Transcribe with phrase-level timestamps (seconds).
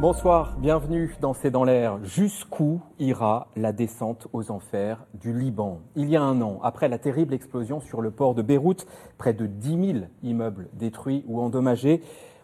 [0.00, 1.98] Bonsoir, bienvenue dans C'est dans l'air.
[2.04, 5.80] Jusqu'où ira la descente aux enfers du Liban?
[5.96, 8.86] Il y a un an, après la terrible explosion sur le port de Beyrouth,
[9.18, 12.00] près de 10 000 immeubles détruits ou endommagés,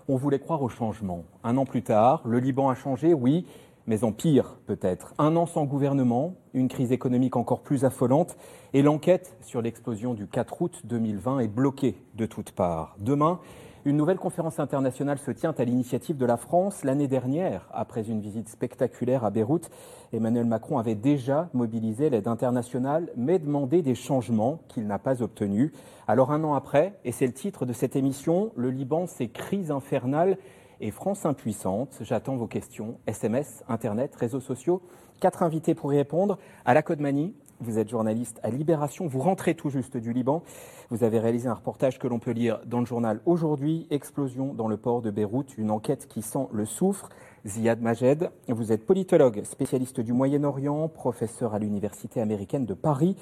[0.09, 1.23] on voulait croire au changement.
[1.45, 3.47] Un an plus tard, le Liban a changé, oui,
[3.87, 5.15] mais en pire peut-être.
[5.19, 8.37] Un an sans gouvernement, une crise économique encore plus affolante,
[8.73, 12.97] et l'enquête sur l'explosion du 4 août 2020 est bloquée de toutes parts.
[12.99, 13.39] Demain,
[13.87, 16.85] une nouvelle conférence internationale se tient à l'initiative de la France.
[16.85, 19.69] L'année dernière, après une visite spectaculaire à Beyrouth,
[20.15, 25.71] Emmanuel Macron avait déjà mobilisé l'aide internationale, mais demandé des changements qu'il n'a pas obtenus.
[26.09, 29.71] Alors un an après, et c'est le titre de cette émission, le Liban, c'est crise
[29.71, 30.39] infernale
[30.81, 31.99] et France impuissante.
[32.01, 34.81] J'attends vos questions, SMS, Internet, réseaux sociaux.
[35.21, 36.39] Quatre invités pour y répondre.
[36.65, 37.35] À la Codemanie,
[37.65, 40.43] vous êtes journaliste à Libération, vous rentrez tout juste du Liban.
[40.91, 44.69] Vous avez réalisé un reportage que l'on peut lire dans le journal aujourd'hui, Explosion dans
[44.69, 47.09] le port de Beyrouth, une enquête qui sent le soufre.
[47.47, 53.17] Ziad Majed, vous êtes politologue, spécialiste du Moyen-Orient, professeur à l'Université américaine de Paris,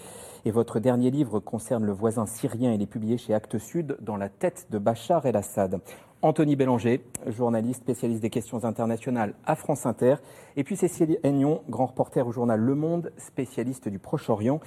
[0.45, 2.73] et votre dernier livre concerne le voisin syrien.
[2.73, 5.81] Il est publié chez Actes Sud dans la tête de Bachar el-Assad.
[6.23, 10.17] Anthony Bélanger, journaliste spécialiste des questions internationales à France Inter.
[10.57, 14.61] Et puis Cécile Aignon, grand reporter au journal Le Monde, spécialiste du Proche-Orient,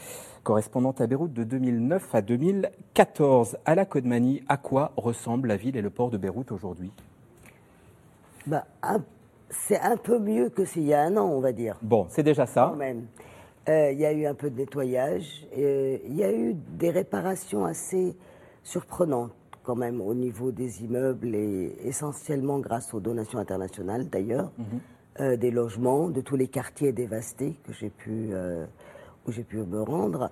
[0.43, 3.57] correspondante à Beyrouth de 2009 à 2014.
[3.63, 6.91] À la Codemanie, à quoi ressemble la ville et le port de Beyrouth aujourd'hui?
[8.45, 8.65] Bah,
[9.49, 11.77] C'est un peu mieux que s'il y a un an, on va dire.
[11.81, 12.67] Bon, c'est déjà ça.
[12.71, 13.05] Quand même.
[13.69, 15.47] Euh, il y a eu un peu de nettoyage.
[15.57, 18.13] Euh, il y a eu des réparations assez
[18.61, 19.31] surprenantes
[19.65, 24.65] quand même au niveau des immeubles et essentiellement grâce aux donations internationales d'ailleurs, mhm.
[25.19, 28.65] euh, des logements, de tous les quartiers dévastés que j'ai pu, euh,
[29.27, 30.31] où j'ai pu me rendre.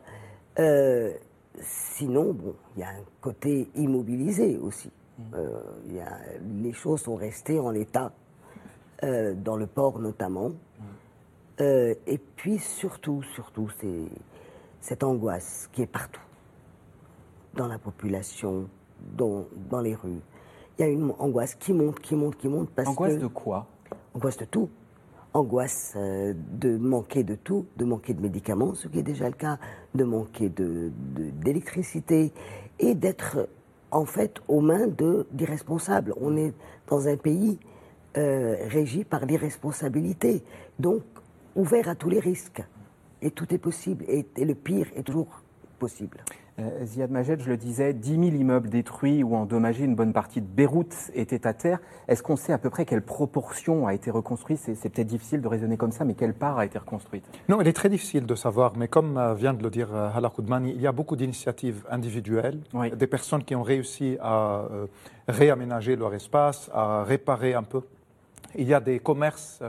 [0.59, 1.11] Euh,
[1.59, 4.91] sinon, bon, il y a un côté immobilisé aussi.
[5.17, 5.95] Mhm.
[5.95, 6.19] Y a,
[6.61, 8.11] les choses sont restées en l'état,
[9.01, 10.49] dans le port notamment.
[10.49, 11.95] Mhm.
[12.07, 14.05] et puis surtout, surtout, c'est
[14.79, 16.21] cette angoisse qui est partout
[17.53, 18.69] dans la population,
[19.15, 20.21] dans, dans les rues.
[20.77, 22.69] Il y a une angoisse qui monte, qui monte, qui monte.
[22.71, 23.67] Parce angoisse de quoi?
[24.13, 24.69] Angoisse de tout.
[25.33, 29.35] Angoisse euh, de manquer de tout, de manquer de médicaments, ce qui est déjà le
[29.35, 29.57] cas,
[29.93, 32.31] de manquer d'électricité de,
[32.79, 33.49] et d'être
[33.91, 34.87] en fait aux mains
[35.31, 36.13] d'irresponsables.
[36.19, 36.53] On est
[36.87, 37.59] dans un pays
[38.17, 40.43] euh, régi par l'irresponsabilité,
[40.79, 41.01] donc
[41.55, 42.63] ouvert à tous les risques.
[43.21, 45.41] Et tout est possible, et le pire est toujours
[45.79, 46.17] possible.
[46.59, 50.39] Euh, Ziad Majed, je le disais, 10 000 immeubles détruits ou endommagés, une bonne partie
[50.39, 51.79] de Beyrouth était à terre.
[52.07, 55.47] Est-ce qu'on sait à peu près quelle proportion a été reconstruite C'est peut-être difficile de
[55.47, 58.35] raisonner comme ça, mais quelle part a été reconstruite Non, il est très difficile de
[58.35, 61.15] savoir, mais comme euh, vient de le dire euh, Hala Koudmani, il y a beaucoup
[61.15, 62.59] d'initiatives individuelles,
[62.95, 64.65] des personnes qui ont réussi à
[65.27, 67.81] réaménager leur espace, à réparer un peu.
[68.55, 69.61] Il y a des commerces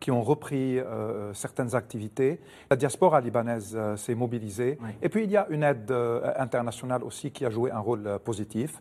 [0.00, 2.40] qui ont repris euh, certaines activités.
[2.70, 4.78] La diaspora libanaise euh, s'est mobilisée.
[5.02, 8.18] Et puis il y a une aide euh, internationale aussi qui a joué un rôle
[8.24, 8.80] positif.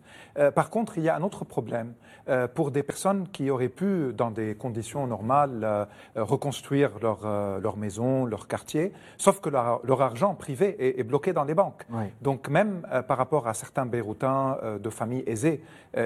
[0.56, 1.94] par contre, il y a un autre problème.
[2.54, 7.20] pour des personnes qui auraient pu, dans des conditions normales, reconstruire leur,
[7.60, 11.56] leur maison, leur quartier, sauf que leur, leur argent privé est, est, bloqué dans les
[11.56, 11.86] banques.
[12.22, 15.62] Donc même par rapport à certains Beyrouthins de familles aisées,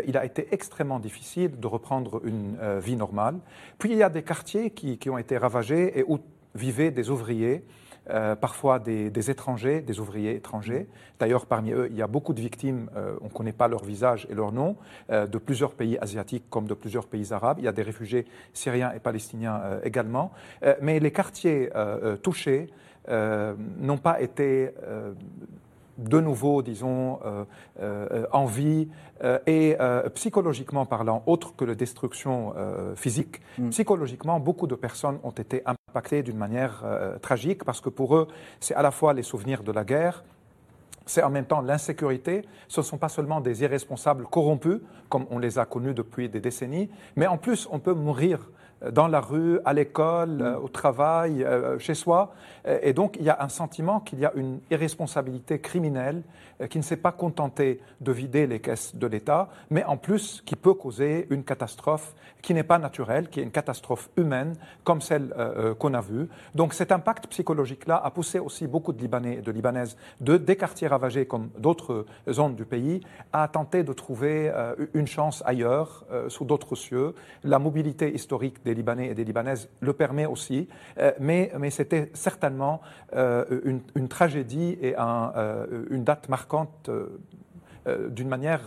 [0.07, 3.35] il a été extrêmement difficile de reprendre une vie normale.
[3.78, 6.18] Puis il y a des quartiers qui, qui ont été ravagés et où
[6.56, 7.66] vivaient des ouvriers,
[8.09, 10.88] euh, parfois des, étrangers, des ouvriers étrangers.
[11.19, 13.84] D'ailleurs, parmi eux, il y a beaucoup de victimes, euh, on ne connaît pas leur
[13.84, 14.78] visage et leur nom,
[15.09, 17.58] euh, de plusieurs pays asiatiques comme de plusieurs pays arabes.
[17.59, 20.31] Il y a des réfugiés syriens et palestiniens également.
[20.81, 21.70] mais les quartiers
[22.22, 22.70] touchés
[23.09, 24.72] n'ont pas été
[25.97, 27.45] de nouveau, disons, euh,
[27.79, 28.87] euh, en vie
[29.23, 29.78] euh, et
[30.16, 32.53] psychologiquement parlant, autre que la destruction
[32.95, 33.69] physique, mm.
[33.69, 36.84] psychologiquement, beaucoup de personnes ont été impactées d'une manière
[37.22, 38.28] tragique parce que pour eux,
[38.59, 40.23] c'est à la fois les souvenirs de la guerre,
[41.05, 42.43] c'est en même temps l'insécurité.
[42.67, 44.79] Ce ne sont pas seulement des irresponsables corrompus,
[45.09, 48.49] comme on les a connus depuis des décennies, mais en plus, on peut mourir
[48.91, 50.64] dans la rue, à l'école, mm.
[50.64, 51.46] au travail,
[51.80, 52.34] chez soi.
[52.82, 56.22] Et donc, il y a un sentiment qu'il y a une irresponsabilité criminelle
[56.70, 60.56] qui ne s'est pas contentée de vider les caisses de l'État, mais en plus qui
[60.56, 65.34] peut causer une catastrophe qui n'est pas naturelle, qui est une catastrophe humaine, comme celle
[65.80, 66.28] qu'on a vue.
[66.56, 70.56] Donc, cet impact psychologique-là a poussé aussi beaucoup de Libanais et de Libanaises de, des
[70.56, 73.02] quartiers ravagés comme d'autres zones du pays
[73.32, 77.16] à tenter de trouver euh, une chance ailleurs, euh, sous d'autres cieux.
[77.44, 80.67] La mobilité historique des Libanais et des Libanaises le permet aussi,
[80.97, 82.81] euh, mais, mais c'était certainement
[83.14, 86.90] une, tragédie et une date marquante
[88.09, 88.61] d'une manière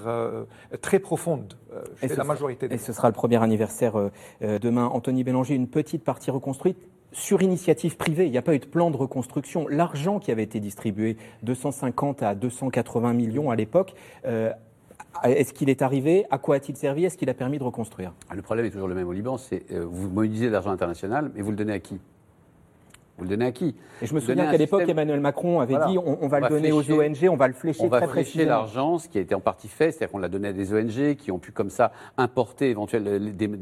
[0.80, 1.54] très profonde
[2.00, 3.94] chez la majorité des Et ce sera le premier anniversaire
[4.40, 4.86] demain.
[4.86, 6.78] Anthony Bélanger, une petite partie reconstruite
[7.16, 8.26] sur initiative privée.
[8.26, 9.66] Il n'y a pas eu de plan de reconstruction.
[9.68, 13.94] L'argent qui avait été distribué, 250 à 280 millions à l'époque,
[14.26, 14.52] euh,
[15.24, 16.26] est-ce qu'il est arrivé?
[16.30, 17.04] À quoi a-t-il servi?
[17.04, 18.12] Est-ce qu'il a permis de reconstruire?
[18.34, 21.42] Le problème est toujours le même au Liban, c'est euh, vous mobilisez l'argent international, mais
[21.42, 21.98] vous le donnez à qui?
[23.18, 23.74] Vous le donnez à qui?
[24.02, 26.90] Et je me souviens qu'à l'époque, Emmanuel Macron avait dit on, va le donner aux
[26.90, 29.40] ONG, on va le flécher on va très flécher l'argent, ce qui a été en
[29.40, 32.68] partie fait, c'est-à-dire qu'on l'a donné à des ONG qui ont pu comme ça importer
[32.68, 33.10] éventuellement,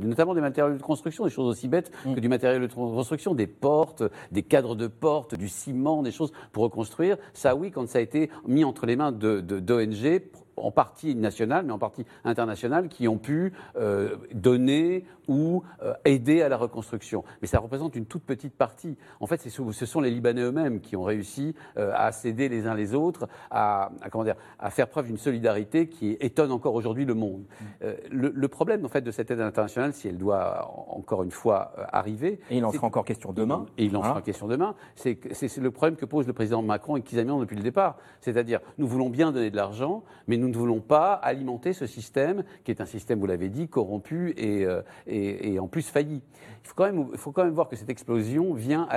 [0.05, 2.15] notamment des matériaux de construction, des choses aussi bêtes mm.
[2.15, 4.03] que du matériel de construction, des portes,
[4.33, 7.17] des cadres de portes, du ciment, des choses pour reconstruire.
[7.33, 10.23] Ça, oui, quand ça a été mis entre les mains d'ONG, de,
[10.57, 16.43] en partie nationales, mais en partie internationales, qui ont pu euh, donner ou euh, aider
[16.43, 17.25] à la reconstruction.
[17.41, 18.97] Mais ça représente une toute petite partie.
[19.21, 22.75] En fait, ce sont les Libanais eux-mêmes qui ont réussi euh, à s'aider les uns
[22.75, 27.15] les autres, à, comment dire, à faire preuve d'une solidarité qui étonne encore aujourd'hui le
[27.15, 27.45] monde.
[27.81, 27.87] Mm.
[28.11, 32.41] Le, problème, en fait, de cette aide internationale, si elle doit encore une fois arriver...
[32.51, 33.67] Et il en sera encore question demain.
[33.79, 34.75] Et il en sera question demain.
[34.95, 35.19] C'est
[35.59, 37.97] le problème que pose le président Macron et Kizamian depuis le départ.
[38.21, 42.45] C'est-à-dire, nous voulons bien donner de l'argent, mais nous ne voulons pas alimenter ce système,
[42.65, 46.23] qui est un système, vous l'avez dit, corrompu et, euh, en plus failli.
[46.63, 46.69] Il
[47.17, 48.89] faut, quand même, voir que cette explosion vient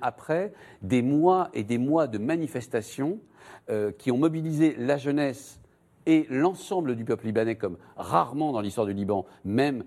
[0.00, 3.18] après des mois et des mois de manifestations
[3.70, 5.60] euh, qui ont mobilisé la jeunesse
[6.06, 9.84] et l'ensemble du peuple libanais, comme rarement dans l'histoire du Liban, même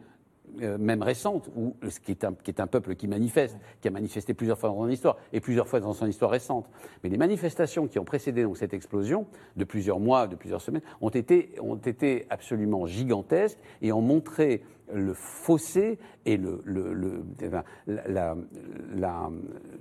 [0.62, 3.88] euh, même récente, ou ce qui est, un, qui est, un, peuple qui manifeste, qui
[3.88, 6.68] a manifesté plusieurs fois dans son histoire, et plusieurs fois dans son histoire récente.
[7.04, 11.10] Mais les manifestations qui ont précédé cette explosion, de plusieurs mois, de plusieurs semaines, ont
[11.10, 16.62] été, ont été absolument gigantesques et ont montré le fossé et le,
[17.88, 18.36] la,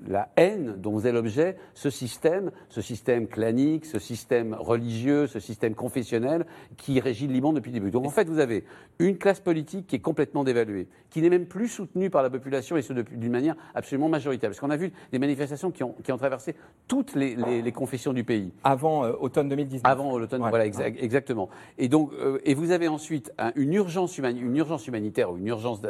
[0.08, 5.74] la, haine dont est l'objet ce système, ce système clanique, ce système religieux, ce système
[5.74, 7.90] confessionnel qui régit le Liban depuis le début.
[7.90, 8.64] Donc en fait, vous avez
[8.98, 12.76] une classe politique qui est complètement dévaluée, qui n'est même plus soutenue par la population
[12.76, 14.50] et ce d'une manière absolument majoritaire.
[14.50, 16.54] Parce qu'on a vu des manifestations qui ont, qui ont traversé
[16.88, 17.36] toutes les,
[17.72, 18.52] confessions du pays.
[18.64, 19.82] Avant euh, automne 2019.
[19.84, 21.48] Avant l'automne, voilà, exactement.
[21.76, 25.80] Et donc, euh, et vous avez ensuite une urgence, une urgence humanitaire ou une urgence,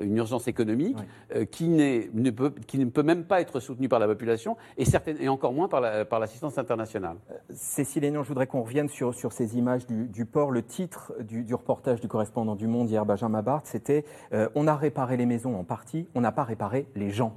[0.00, 0.96] une urgence économique
[1.34, 4.84] euh, qui, ne peut, qui ne peut même pas être soutenue par la population et,
[5.20, 7.16] et encore moins par l'assistance la, par internationale.
[7.30, 10.50] Euh, Cécile Hénon, je voudrais qu'on revienne sur, sur ces images du, port.
[10.50, 14.76] Le titre du, reportage du correspondant du Monde hier, Benjamin Barthes, c'était euh, On a
[14.76, 17.34] réparé les maisons en partie, on n'a pas réparé les gens.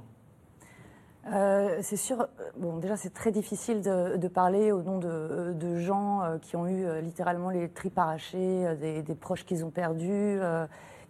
[1.80, 6.56] c'est sûr, bon, déjà c'est très difficile de, parler au nom de, de gens qui
[6.56, 10.38] ont eu littéralement les tripes arrachées, des, des proches qu'ils ont perdus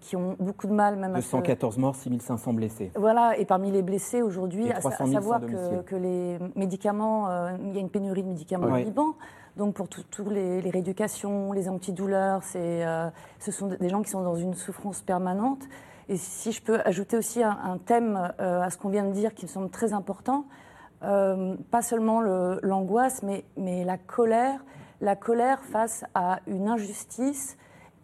[0.06, 2.92] qui ont beaucoup de mal même 214 morts, 6500 blessés.
[2.94, 7.80] Voilà, et parmi les blessés aujourd'hui, à, savoir que, les médicaments, euh, il y a
[7.80, 9.14] une pénurie de médicaments au Liban.
[9.56, 13.10] Donc pour tous les, rééducations, les antidouleurs, euh,
[13.40, 15.64] ce sont des gens qui sont dans une souffrance permanente.
[16.08, 19.34] Et si je peux ajouter aussi un, thème euh, à ce qu'on vient de dire
[19.34, 20.44] qui me semble très important,
[21.00, 24.64] pas seulement l'angoisse, mais, mais la colère,
[25.00, 27.56] la colère face à une injustice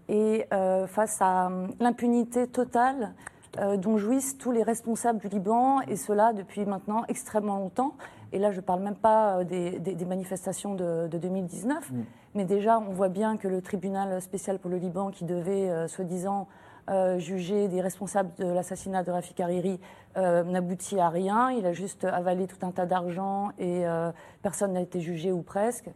[0.09, 3.15] et euh, face à euh, l'impunité totale
[3.59, 7.95] euh, dont jouissent tous les responsables du Liban, et cela depuis maintenant extrêmement longtemps.
[8.33, 12.05] Et là, je ne parle même pas des, manifestations de, 2019, mm.
[12.35, 16.49] mais déjà, on voit bien que le tribunal spécial pour le Liban, qui devait, soi-disant,
[17.19, 19.79] juger des responsables de l'assassinat de Rafik Hariri,
[20.17, 21.51] n'aboutit à rien.
[21.51, 23.85] Il a juste avalé tout un tas d'argent et
[24.41, 25.91] personne n'a été jugé ou presque.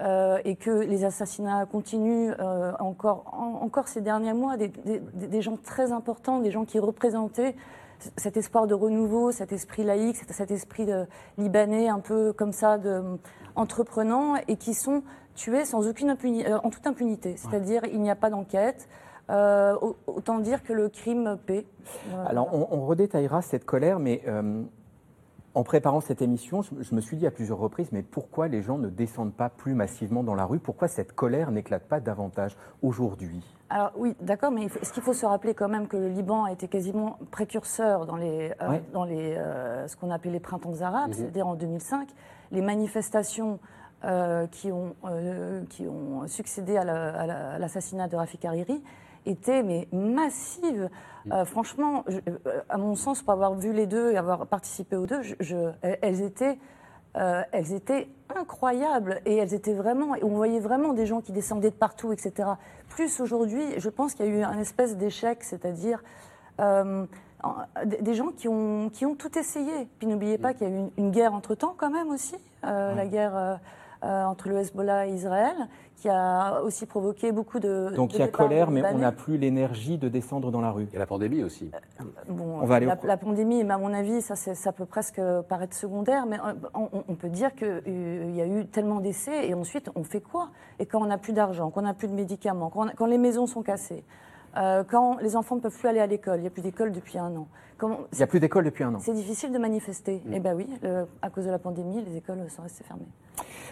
[0.00, 3.24] Euh, et que les assassinats continuent euh, encore,
[3.60, 7.56] encore ces derniers mois, des, gens très importants, des gens qui représentaient
[8.16, 11.04] cet espoir de renouveau, cet esprit laïque, cet, esprit de,
[11.36, 13.02] libanais un peu comme ça, de,
[13.56, 15.02] entreprenant, et qui sont
[15.34, 17.34] tués sans aucune euh, en toute impunité.
[17.36, 18.88] C'est-à-dire il n'y a pas d'enquête.
[19.28, 21.66] autant dire que le crime paie.
[22.28, 24.22] Alors on, redétaillera cette colère, mais
[25.54, 28.78] En préparant cette émission, je, me suis dit à plusieurs reprises, mais pourquoi les gens
[28.78, 30.58] ne descendent pas plus massivement dans la rue?
[30.58, 33.42] Pourquoi cette colère n'éclate pas davantage aujourd'hui?
[33.70, 36.52] Alors oui, d'accord, mais est-ce qu'il faut se rappeler quand même que le Liban a
[36.52, 41.08] été quasiment précurseur dans, les, euh, dans les, euh, ce qu'on appelait les printemps arabes,
[41.08, 41.14] mhm.
[41.14, 42.08] c'est-à-dire en 2005,
[42.52, 43.58] les manifestations
[44.04, 44.94] euh, qui, ont,
[45.70, 48.82] qui ont succédé à l'assassinat de Rafik Hariri
[49.28, 50.88] étaient mais massives.
[51.32, 52.20] Euh, franchement, euh,
[52.68, 55.20] à mon sens, pour avoir vu les deux et avoir participé aux deux,
[55.82, 56.58] elles étaient.
[57.16, 58.06] Euh, elles étaient
[58.36, 60.14] incroyables et elles étaient vraiment.
[60.22, 62.50] On voyait vraiment des gens qui descendaient de partout, etc.
[62.90, 66.02] Plus aujourd'hui, je pense qu'il y a eu un espèce d'échec, c'est-à-dire
[66.58, 69.88] des gens qui ont, qui ont tout essayé.
[69.98, 73.58] Puis n'oubliez pas qu'il y a eu une, guerre entre-temps, quand même aussi, la guerre
[74.02, 75.56] entre le Hezbollah et Israël,
[75.98, 77.92] qui a aussi provoqué beaucoup de.
[77.94, 80.88] Donc il y a colère, mais on n'a plus l'énergie de descendre dans la rue.
[80.92, 81.70] Et la pandémie aussi.
[81.74, 85.76] Euh, bon, on va aller la, pandémie, à mon avis, ça, ça peut presque paraître
[85.76, 86.54] secondaire, mais euh,
[87.08, 90.50] on, peut dire qu'il y a eu tellement d'essais et ensuite on fait quoi?
[90.78, 93.46] Et quand on n'a plus d'argent, quand on n'a plus de médicaments, quand les maisons
[93.46, 94.04] sont cassées,
[94.56, 96.92] euh, quand les enfants ne peuvent plus aller à l'école, il n'y a plus d'école
[96.92, 97.48] depuis un an.
[97.82, 98.98] il n'y a plus d'école depuis un an.
[99.00, 100.22] C'est difficile de manifester.
[100.24, 100.32] Mm.
[100.34, 100.66] Eh bien oui,
[101.22, 103.06] à cause de la pandémie, les écoles sont restées fermées.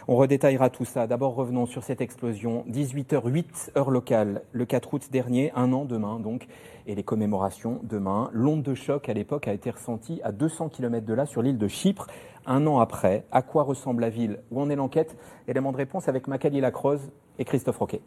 [0.09, 1.07] On redétaillera tout ça.
[1.09, 2.65] D'abord, revenons sur cette explosion.
[2.71, 6.47] 18h08, heure locale, le 4 août dernier, un an demain donc,
[6.87, 8.31] et les commémorations demain.
[8.33, 11.59] L'onde de choc à l'époque a été ressentie à 200 km de là, sur l'île
[11.59, 12.07] de Chypre.
[12.47, 14.39] Un an après, à quoi ressemble la ville?
[14.53, 15.17] Où en est l'enquête?
[15.49, 18.01] Élément de réponse avec Macali Lacroze et Christophe Roquet.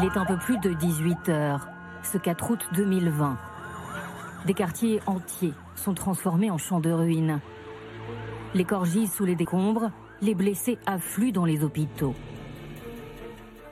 [0.00, 1.68] Il est un peu plus de 18 heures,
[2.02, 3.36] ce 4 août 2020.
[4.46, 7.38] Des quartiers entiers sont transformés en champs de ruines.
[8.54, 9.90] Les corps sous les décombres,
[10.22, 12.14] les blessés affluent dans les hôpitaux.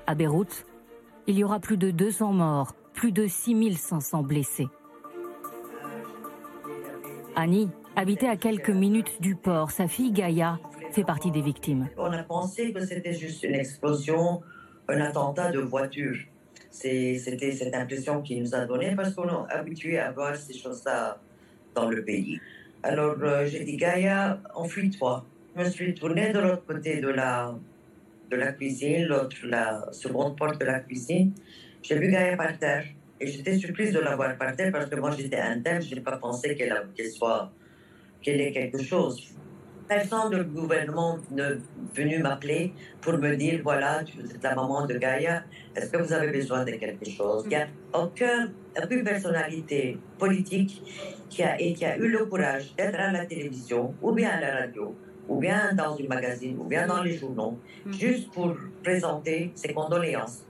[0.07, 0.67] À Beyrouth,
[1.27, 4.69] il y aura plus de 200 morts, plus de 6500 blessés.
[7.37, 9.71] Annie habitait à quelques minutes du port.
[9.71, 10.59] Sa fille Gaïa
[10.93, 11.89] fait partie des victimes.
[11.97, 14.43] On a pensé que c'était juste une explosion
[14.89, 16.17] un attentat de voiture.
[16.71, 21.19] C'était cette impression qu'il nous a donnée parce qu'on est habitué à voir ces choses-là
[21.75, 22.41] dans le pays.
[22.83, 25.25] Alors euh, j'ai dit, Gaïa, enfuis-toi.
[25.57, 27.55] Je me suis tournée de l'autre côté de la,
[28.31, 31.33] de la cuisine, l'autre, la seconde porte de la cuisine.
[31.83, 32.85] J'ai vu Gaïa par terre.
[33.21, 36.01] Et j'étais surprise de la voir par terre parce que moi j'étais interne, je n'ai
[36.01, 37.51] pas pensé qu'elle soit
[38.23, 39.33] qu'elle ait quelque chose
[39.89, 41.59] personne du gouvernement n'est
[41.95, 45.43] venu m'appeler pour me dire voilà, êtes la maman de Gaïa,
[45.75, 47.43] est-ce que vous avez besoin de quelque chose?
[47.47, 48.53] Il n'y a aucune,
[48.83, 50.83] aucune personnalité politique
[51.31, 54.57] qui a, qui a eu le courage d'être à la télévision ou bien à la
[54.61, 54.95] radio
[55.29, 57.93] ou bien dans une magazine, ou bien dans les journaux, mm.
[57.93, 60.43] juste pour présenter ses condoléances.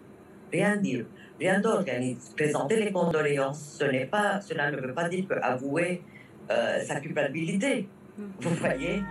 [0.53, 1.05] Rien dire,
[1.39, 2.21] rien d'organiser.
[2.37, 6.03] Présenter les condoléances, ce n'est pas, cela ne veut pas dire avouer
[6.51, 7.89] euh, sa culpabilité.
[8.19, 9.03] Vous voyez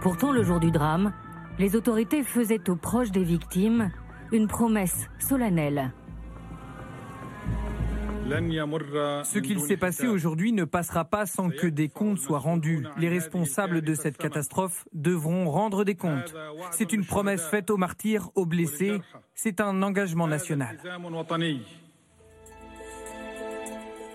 [0.00, 1.12] Pourtant, le jour du drame,
[1.58, 3.90] les autorités faisaient aux proches des victimes
[4.32, 5.92] une promesse solennelle.
[8.28, 12.84] Ce qu'il s'est passé aujourd'hui ne passera pas sans que des comptes soient rendus.
[12.98, 16.34] Les responsables de cette catastrophe devront rendre des comptes.
[16.72, 19.00] C'est une promesse faite aux martyrs, aux blessés.
[19.34, 20.78] C'est un engagement national.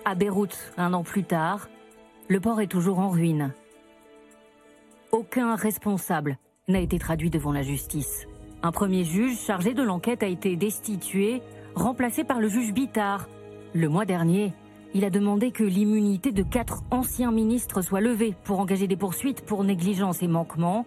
[0.03, 1.69] À Beyrouth, un an plus tard,
[2.27, 3.53] le port est toujours en ruine.
[5.11, 6.37] Aucun responsable
[6.69, 8.27] n'a été traduit devant la justice.
[8.63, 11.41] Un premier juge chargé de l'enquête a été destitué,
[11.75, 13.27] remplacé par le juge Bittard.
[13.73, 14.53] Le mois dernier,
[14.93, 19.41] il a demandé que l'immunité de quatre anciens ministres soit levée pour engager des poursuites
[19.41, 20.85] pour négligence et manquement,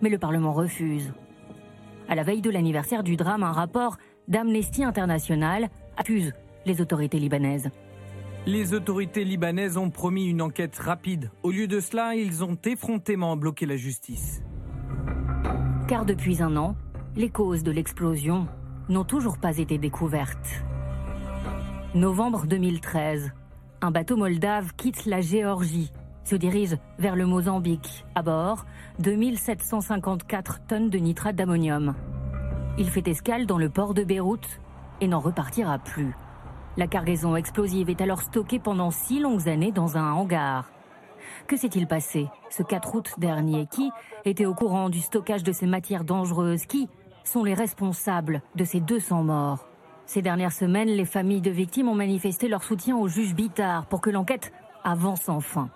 [0.00, 1.12] mais le Parlement refuse.
[2.08, 5.68] À la veille de l'anniversaire du drame, un rapport d'Amnesty International
[5.98, 6.32] accuse
[6.64, 7.68] les autorités libanaises.
[8.48, 11.32] Les autorités libanaises ont promis une enquête rapide.
[11.42, 14.40] Au lieu de cela, ils ont effrontément bloqué la justice.
[15.88, 16.76] Car depuis un an,
[17.16, 18.46] les causes de l'explosion
[18.88, 20.62] n'ont toujours pas été découvertes.
[21.96, 23.32] Novembre 2013,
[23.80, 25.90] un bateau moldave quitte la Géorgie,
[26.22, 28.04] se dirige vers le Mozambique.
[28.14, 28.64] À bord,
[29.00, 31.96] 2754 tonnes de nitrate d'ammonium.
[32.78, 34.60] Il fait escale dans le port de Beyrouth
[35.00, 36.14] et n'en repartira plus.
[36.78, 40.70] La cargaison explosive est alors stockée pendant six longues années dans un hangar.
[41.46, 42.28] Que s'est-il passé?
[42.50, 43.90] Ce 4 août dernier Qui
[44.26, 46.88] était au courant du stockage de ces matières dangereuses Qui
[47.24, 49.66] sont les responsables de ces 200 morts?
[50.04, 54.02] Ces dernières semaines, les familles de victimes ont manifesté leur soutien au juge Bittard pour
[54.02, 54.52] que l'enquête
[54.84, 55.70] avance enfin.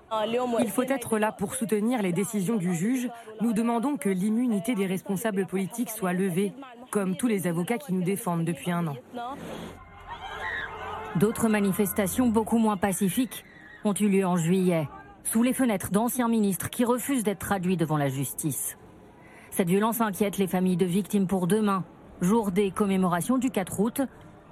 [0.61, 3.09] Il faut être là pour soutenir les décisions du juge.
[3.41, 6.53] Nous demandons que l'immunité des responsables politiques soit levée,
[6.91, 8.97] comme tous les avocats qui nous défendent depuis un an.
[11.17, 13.45] D'autres manifestations beaucoup moins pacifiques
[13.85, 14.89] ont eu lieu en juillet,
[15.25, 18.79] sous les fenêtres d'anciens ministres qui refusent d'être traduits devant la justice.
[19.51, 21.85] Cette violence inquiète les familles de victimes pour demain,
[22.21, 24.03] jour des commémorations du 4 août,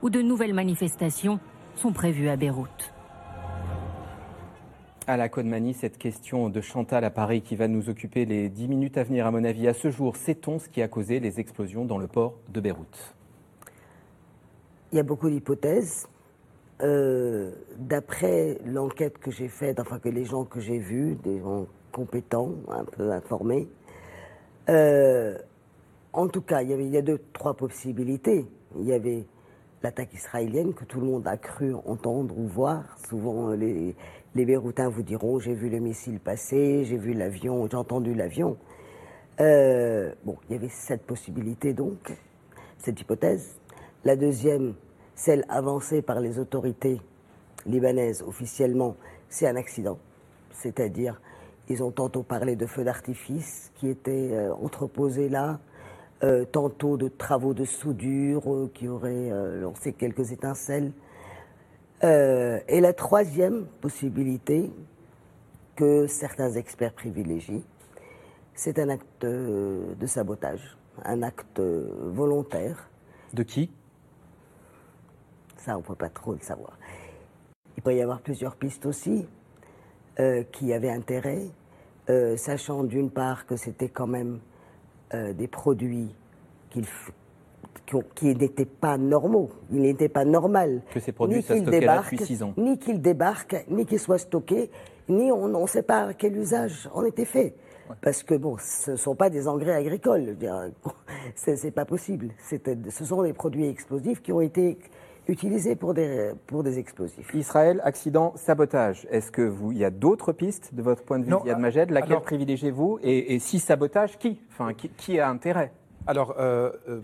[0.03, 1.39] où de nouvelles manifestations
[1.77, 2.93] sont prévues à Beyrouth.
[5.07, 8.67] À la Côte-Manie, cette question de Chantal à Paris qui va nous occuper les 10
[8.69, 9.69] minutes à venir, à mon avis.
[9.69, 13.15] À ce jour, sait-on ce qui a causé les explosions dans le port de Beyrouth?
[14.91, 16.09] Il y a beaucoup d'hypothèses.
[16.81, 21.67] Euh, d'après l'enquête que j'ai faite, enfin que les gens que j'ai vus, des gens
[21.91, 23.69] compétents, un peu informés,
[24.69, 25.37] euh,
[26.13, 28.47] en tout cas, il y, avait, a deux, trois possibilités.
[28.77, 29.25] Il y avait
[29.83, 32.97] l'attaque israélienne que tout le monde a cru entendre ou voir.
[33.09, 33.97] Souvent, les,
[34.35, 38.57] les Beyrouthins vous diront j'ai vu le missile passer, j'ai vu l'avion, j'ai entendu l'avion.
[39.41, 42.13] Euh, bon, il y avait cette possibilité donc,
[42.79, 43.59] cette hypothèse.
[44.05, 44.75] La deuxième,
[45.19, 47.01] celle avancée par les autorités
[47.67, 48.95] libanaises officiellement,
[49.29, 49.99] c'est un accident.
[50.53, 51.21] C'est-à-dire,
[51.69, 55.59] ils ont tantôt parlé de feux d'artifice qui étaient euh, entreposés là,
[56.23, 60.93] euh, tantôt de travaux de soudure qui auraient lancé quelques étincelles.
[62.05, 64.71] Euh, et la troisième possibilité
[65.75, 67.65] que certains experts privilégient,
[68.55, 72.89] c'est un acte de sabotage, un acte volontaire.
[73.35, 73.71] De qui?
[75.69, 76.79] Ça, on ne peut pas trop le savoir.
[77.77, 79.29] Il peut y avoir plusieurs pistes aussi
[80.19, 81.43] euh, qui avaient intérêt,
[82.09, 84.41] euh, sachant d'une part que c'était quand même
[85.13, 86.15] des produits
[86.71, 86.85] qu'il
[88.15, 89.51] qui n'étaient pas normaux.
[89.71, 90.81] Il n'était pas normal.
[90.91, 92.55] Que ces produits soient stockés depuis six ans.
[92.57, 94.71] Ni qu'ils débarquent, ni qu'ils soient stockés,
[95.09, 97.55] ni on ne sait pas quel usage en était fait.
[98.03, 100.37] Parce que bon, ce ne sont pas des engrais agricoles.
[101.35, 102.31] C'est pas possible.
[102.39, 104.79] Ce sont des produits explosifs qui ont été
[105.29, 107.33] utilisés pour des, pour des explosifs.
[107.35, 109.07] Israël, accident, sabotage.
[109.11, 111.91] Est-ce que vous, il y a d'autres pistes de votre point de vue, Yad Majed
[111.91, 112.99] Laquelle privilégiez-vous?
[113.03, 114.41] Et, si sabotage, qui?
[114.51, 115.73] Enfin, qui, a intérêt?
[116.07, 117.01] Alors, euh, euh,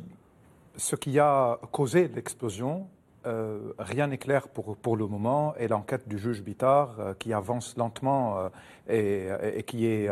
[0.77, 2.87] ce qui a causé l'explosion,
[3.27, 7.75] euh, rien n'est clair pour, le moment, et l'enquête du juge Bittard, euh, qui avance
[7.77, 8.51] lentement
[8.91, 10.09] euh, et, qui est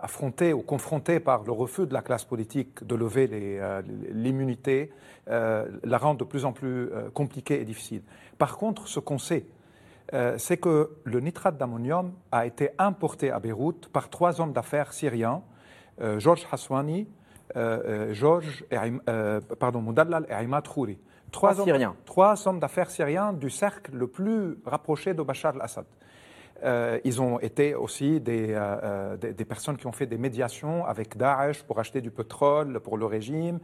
[0.00, 4.92] affrontée ou confrontée par le refus de la classe politique de lever l'immunité,
[5.26, 8.02] la rend de plus en plus compliquée et difficile.
[8.38, 9.46] Par contre, ce qu'on sait,
[10.36, 15.42] c'est que le nitrate d'ammonium a été importé à Beyrouth par trois hommes d'affaires syriens,
[16.18, 17.08] Georges Haswani,
[18.10, 18.64] Georges,
[19.58, 20.98] pardon, Moudallal et Aymad Khouri.
[21.36, 25.84] Trois, hommes, trois hommes d'affaires syriens du cercle le plus rapproché de Bachar al-Assad.
[27.04, 28.58] ils ont été aussi des,
[29.20, 33.04] des, personnes qui ont fait des médiations avec Daesh pour acheter du pétrole pour le
[33.04, 33.58] régime.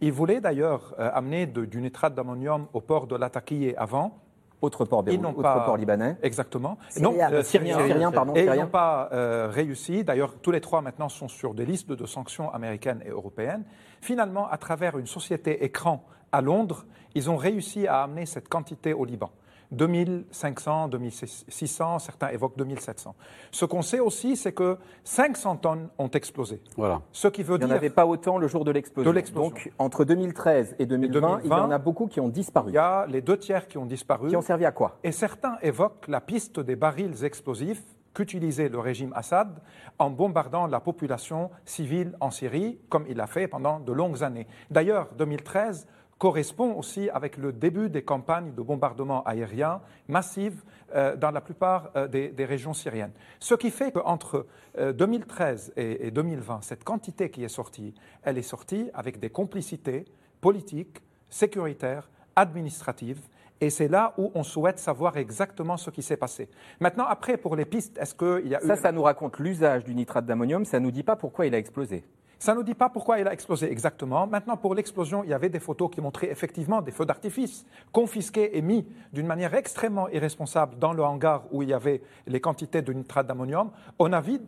[0.00, 4.22] Ils voulaient d'ailleurs amener du nitrate d'ammonium au port de Latakia avant.
[4.60, 6.16] Autre port, autre port libanais.
[6.20, 6.78] Exactement.
[7.00, 8.34] Non, euh, syrien, pardon.
[8.34, 10.02] Et ils n'ont pas euh, réussi.
[10.02, 13.62] D'ailleurs, tous les trois maintenant sont sur des listes de sanctions américaines et européennes.
[14.00, 18.92] Finalement, à travers une société écran à Londres, ils ont réussi à amener cette quantité
[18.92, 19.30] au Liban.
[19.70, 23.14] 2500, 2600, certains évoquent 2700.
[23.50, 26.62] Ce qu'on sait aussi, c'est que 500 tonnes ont explosé.
[26.76, 27.02] Voilà.
[27.12, 27.66] Ce qui veut il dire.
[27.66, 29.12] Il n'y en avait pas autant le jour de l'explosion.
[29.34, 32.70] Donc, entre 2013 et 2020, il y en a beaucoup qui ont disparu.
[32.70, 34.28] Il y a les deux tiers qui ont disparu.
[34.28, 34.98] Qui ont servi à quoi?
[35.04, 37.82] Et certains évoquent la piste des barils explosifs
[38.14, 39.60] qu'utilisait le régime Assad
[39.98, 44.46] en bombardant la population civile en Syrie, comme il l'a fait pendant de longues années.
[44.70, 45.86] D'ailleurs, 2013,
[46.18, 50.62] correspond aussi avec le début des campagnes de bombardement aérien massives
[50.94, 53.12] euh, dans la plupart euh, des, régions syriennes.
[53.38, 54.46] Ce qui fait qu'entre
[54.78, 59.30] 2013 euh, et, et 2020, cette quantité qui est sortie, elle est sortie avec des
[59.30, 60.04] complicités
[60.40, 63.20] politiques, sécuritaires, administratives,
[63.60, 66.48] et c'est là où on souhaite savoir exactement ce qui s'est passé.
[66.80, 69.94] Maintenant, après, pour les pistes, est-ce qu'il y a ça, Ça, nous raconte l'usage du
[69.94, 72.04] nitrate d'ammonium, ça ne nous dit pas pourquoi il a explosé.
[72.38, 74.28] Ça ne nous dit pas pourquoi il a explosé exactement.
[74.28, 78.56] Maintenant, pour l'explosion, il y avait des photos qui montraient effectivement des feux d'artifice confisqués
[78.56, 82.80] et mis d'une manière extrêmement irresponsable dans le hangar où il y avait les quantités
[82.80, 83.72] de nitrate d'ammonium.
[83.98, 84.40] On, a vu,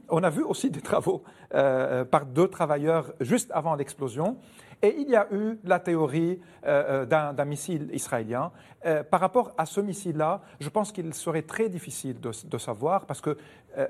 [0.45, 1.25] aussi des travaux
[1.55, 4.37] euh, par deux travailleurs juste avant l'explosion.
[4.83, 8.51] Et il y a eu la théorie d'un missile israélien.
[9.11, 13.21] par rapport à ce missile-là, je pense qu'il serait très difficile de, de savoir parce
[13.21, 13.37] que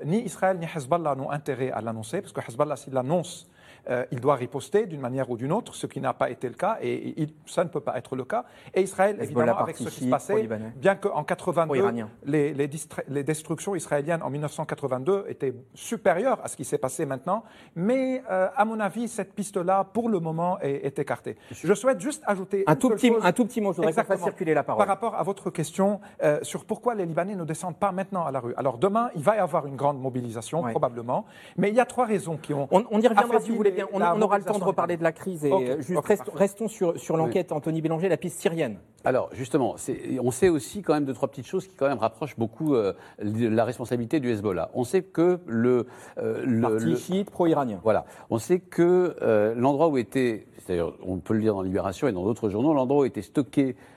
[0.03, 3.49] ni Israël ni Hezbollah n'ont intérêt à l'annoncer, parce que Hezbollah, s'il l'annonce,
[3.89, 6.55] euh, il doit riposter d'une manière ou d'une autre, ce qui n'a pas été le
[6.55, 8.45] cas, et ça ne peut pas être le cas.
[8.73, 11.83] Et Israël, évidemment, avec ce qui se passait, bien qu'en 82,
[12.25, 17.43] les, les, destructions israéliennes en 1982 étaient supérieures à ce qui s'est passé maintenant,
[17.75, 21.37] mais euh, à mon avis, cette piste-là, pour le moment, est, écartée.
[21.51, 23.71] Je souhaite juste ajouter un tout petit, un tout petit mot.
[23.73, 24.79] Je voudrais circuler la parole.
[24.79, 28.31] Par rapport à votre question euh, sur pourquoi les Libanais ne descendent pas maintenant à
[28.31, 28.53] la rue.
[28.57, 31.25] Alors demain, il va y avoir une grande mobilisation probablement,
[31.57, 32.67] mais il y a trois raisons qui ont.
[32.71, 35.45] On, y reviendra si vous voulez on, aura le temps de reparler de la crise.
[35.45, 38.77] Et euh, juste restons sur, sur l'enquête, Anthony Bélanger, la piste syrienne.
[39.03, 39.75] Alors, justement,
[40.21, 42.93] on sait aussi quand même deux, trois petites choses qui quand même rapprochent beaucoup euh,
[43.19, 44.69] la responsabilité du Hezbollah.
[44.73, 45.87] On sait que le...
[46.17, 47.79] Euh, le Parti chiite pro-iranien.
[47.83, 48.05] Voilà.
[48.29, 49.15] On sait que
[49.55, 53.01] l'endroit où était, c'est-à-dire on peut le lire dans Libération et dans d'autres journaux, l'endroit
[53.01, 53.21] où étaient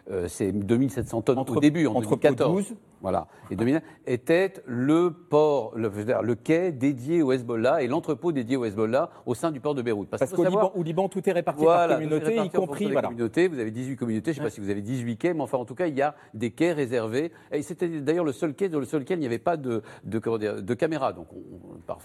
[0.06, 5.72] stockés ces 2700 tonnes au début, en entre 2014 voilà, et 2001, était le port,
[5.76, 5.90] le,
[6.22, 9.82] le, quai dédié au Hezbollah et l'entrepôt dédié au Hezbollah au sein du port de
[9.82, 10.08] Beyrouth.
[10.08, 12.90] Parce, qu'au Liban, Liban, tout est réparti par communauté, y compris.
[12.90, 13.08] Voilà.
[13.08, 15.42] Communautés, vous avez 18 communautés, je ne sais pas si vous avez 18 quais, mais
[15.42, 17.30] enfin, en tout cas, il y a des quais réservés.
[17.52, 19.82] Et c'était d'ailleurs le seul quai dans le seul lequel il n'y avait pas de,
[20.04, 21.12] de, comment dire, de caméra.
[21.12, 21.26] Donc,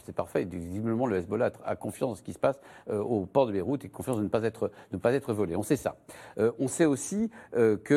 [0.04, 0.46] c'est parfait.
[0.52, 2.60] Visiblement, le Hezbollah a confiance en ce qui se passe
[2.90, 5.32] euh, au port de Beyrouth et confiance de ne pas être, de ne pas être
[5.32, 5.56] volé.
[5.56, 5.96] On sait ça.
[6.40, 7.89] Euh, on sait aussi euh, que,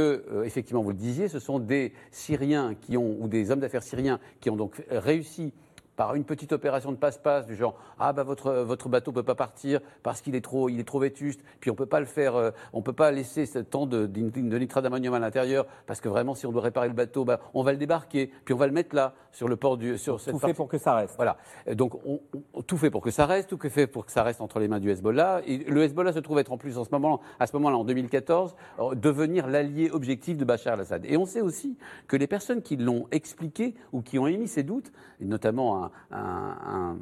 [0.44, 4.20] effectivement, vous le disiez, ce sont des Syriens qui ont, ou des hommes d'affaires syriens
[4.40, 5.52] qui ont donc réussi
[5.96, 9.35] par une petite opération de passe-passe du genre ah bah votre votre bateau peut pas
[9.35, 12.35] partir parce qu'il est trop il est trop vétuste puis on peut pas le faire
[12.37, 16.09] euh, on peut pas laisser ce temps de, de, nitrate d'ammonium à l'intérieur parce que
[16.09, 18.66] vraiment si on doit réparer le bateau bah, on va le débarquer puis on va
[18.66, 21.14] le mettre là sur le port du sur cette tout fait pour que ça reste.
[21.16, 21.37] Voilà.
[21.74, 22.20] Donc on,
[22.62, 24.81] tout fait pour que ça reste tout fait pour que ça reste entre les mains
[24.81, 25.42] du Hezbollah.
[25.46, 27.85] Et le Hezbollah se trouve être en plus en ce moment à ce moment-là en
[27.85, 31.76] 2014 euh, devenir l'allié objectif de Bachar al-Assad et on sait aussi
[32.07, 35.91] que les personnes qui l'ont expliqué ou qui ont émis ces doutes et notamment un,
[36.12, 36.94] euh,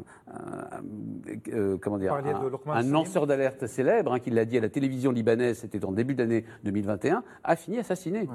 [1.81, 2.15] comment dire,
[2.67, 6.15] un, lanceur d'alerte célèbre, hein, qui l'a dit à la télévision libanaise, c'était en début
[6.15, 8.29] d'année 2021, a fini assassiné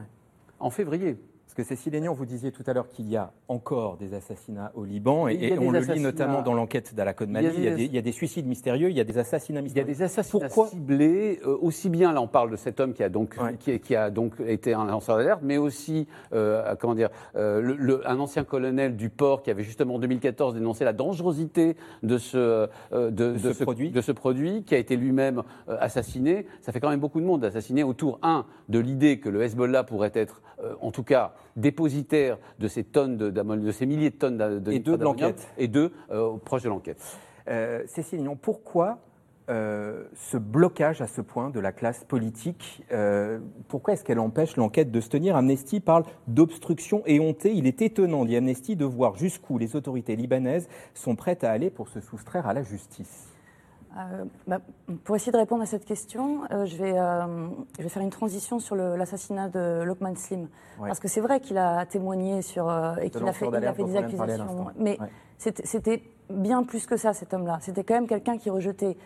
[0.60, 1.18] en février.
[1.56, 4.74] Parce que Cécile Aignan, vous disiez tout à l'heure qu'il y a encore des assassinats
[4.76, 7.48] au Liban, et, on le lit notamment dans l'enquête d'Ala Kodmani.
[7.56, 9.88] Il, il, y a des suicides mystérieux, il y a des assassinats mystérieux.
[9.88, 12.94] Il y a des assassinats ciblés, euh, aussi bien, là on parle de cet homme
[12.94, 17.08] qui a donc, qui, a donc été un lanceur d'alerte, mais aussi, euh, comment dire,
[17.38, 21.78] euh, le, un ancien colonel du port qui avait justement en 2014 dénoncé la dangerosité
[22.04, 23.92] de ce, de, de, ce, produit.
[23.92, 26.48] de ce produit, qui a été lui-même assassiné.
[26.60, 29.86] Ça fait quand même beaucoup de monde assassiné autour, un, de l'idée que le Hezbollah
[29.86, 30.42] pourrait être,
[30.82, 34.80] en tout cas, dépositaire de ces tonnes de, de ces milliers de tonnes de, et
[34.80, 37.02] deux de l'enquête et deux euh, proches de l'enquête.
[37.48, 39.00] Euh, Cécile Lignon, pourquoi
[39.48, 42.84] euh, ce blocage à ce point de la classe politique
[43.68, 45.36] Pourquoi est-ce qu'elle empêche l'enquête de se tenir?
[45.36, 47.54] Amnesty parle d'obstruction éhontée.
[47.54, 51.70] Il est étonnant, dit Amnesty, de voir jusqu'où les autorités libanaises sont prêtes à aller
[51.70, 53.35] pour se soustraire à la justice.
[53.98, 54.60] Euh, bah,
[55.06, 58.10] pour essayer de répondre à cette question, euh, je, vais, euh, je, vais, faire une
[58.10, 60.50] transition sur l'assassinat de Lokman Slim.
[60.80, 62.70] Parce que c'est vrai qu'il a témoigné sur,
[63.02, 64.68] et qu'il a, fait, a fait des accusations.
[64.78, 64.98] Mais
[65.38, 67.60] c'était bien plus que ça, cet homme-là.
[67.62, 68.98] C'était quand même quelqu'un qui rejetait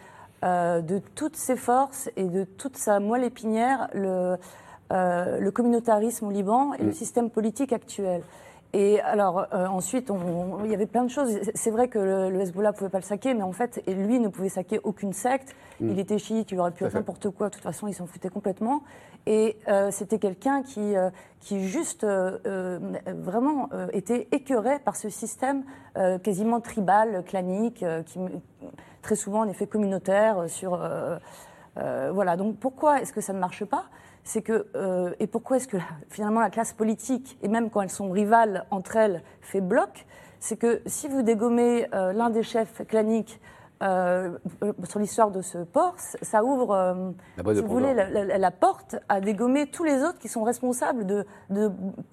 [0.41, 4.37] de toutes ses forces et de toute sa moelle épinière le,
[4.89, 6.93] le communautarisme au Liban et le mm.
[6.93, 8.23] système politique actuel.
[8.73, 10.11] Et alors, euh, ensuite,
[10.63, 11.39] il y avait plein de choses.
[11.55, 14.19] C'est vrai que le, Hezbollah ne pouvait pas le saquer, mais en fait, et lui
[14.19, 15.55] ne pouvait saquer aucune secte.
[15.79, 15.89] Mm.
[15.89, 17.49] Il était chiite, il aurait pu être n'importe quoi.
[17.49, 18.83] De toute façon, il s'en foutait complètement.
[19.25, 25.63] Et euh, c'était quelqu'un qui, euh, qui juste vraiment était écœuré par ce système
[26.23, 28.19] quasiment tribal, clanique, qui
[29.01, 30.77] très souvent en effet communautaire sur.
[31.75, 32.35] voilà.
[32.35, 33.85] Donc pourquoi est-ce que ça ne marche pas?
[34.29, 37.89] C'est que, euh, et pourquoi est-ce que finalement la classe politique, et même quand elles
[37.89, 40.05] sont rivales entre elles, fait bloc,
[40.39, 43.41] c'est que si vous dégommez euh, l'un des chefs claniques
[43.81, 44.37] euh,
[44.83, 49.83] sur l'histoire de ce port, ça ouvre, si vous voulez, la, porte à dégommer tous
[49.83, 51.25] les autres qui sont responsables de,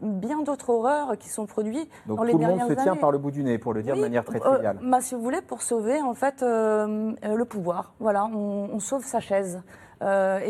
[0.00, 2.62] bien d'autres horreurs qui sont produites dans les dernières années.
[2.62, 4.24] tout le monde se tient par le bout du nez, pour le dire de manière
[4.24, 4.78] très triviale.
[4.82, 7.92] Bah, si vous voulez, pour sauver en fait le pouvoir.
[8.00, 9.60] Voilà, on sauve sa chaise.
[10.02, 10.40] Euh,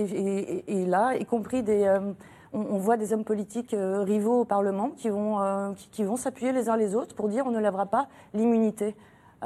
[0.67, 2.13] et, là, y compris des euh,
[2.53, 6.69] on, voit des hommes politiques euh, rivaux au Parlement qui vont, qui, vont s'appuyer les
[6.69, 8.95] uns les autres pour dire on ne lèvera pas l'immunité.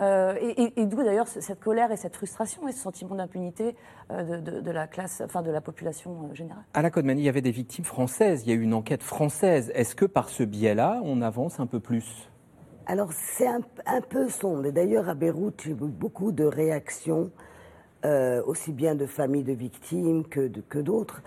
[0.00, 3.74] et, d'où d'ailleurs cette colère et cette frustration et ce sentiment d'impunité
[4.10, 6.64] de, la classe, enfin de la population générale.
[6.72, 9.02] À la Codemanie, il y avait des victimes françaises, il y a eu une enquête
[9.02, 9.70] française.
[9.74, 12.30] Est-ce que par ce biais-là, on avance un peu plus?
[12.86, 14.70] Alors c'est un, un, peu sombre.
[14.70, 17.30] D'ailleurs, à Beyrouth, j'ai eu beaucoup de réactions
[18.46, 21.22] aussi bien de familles de victimes que, d'autres.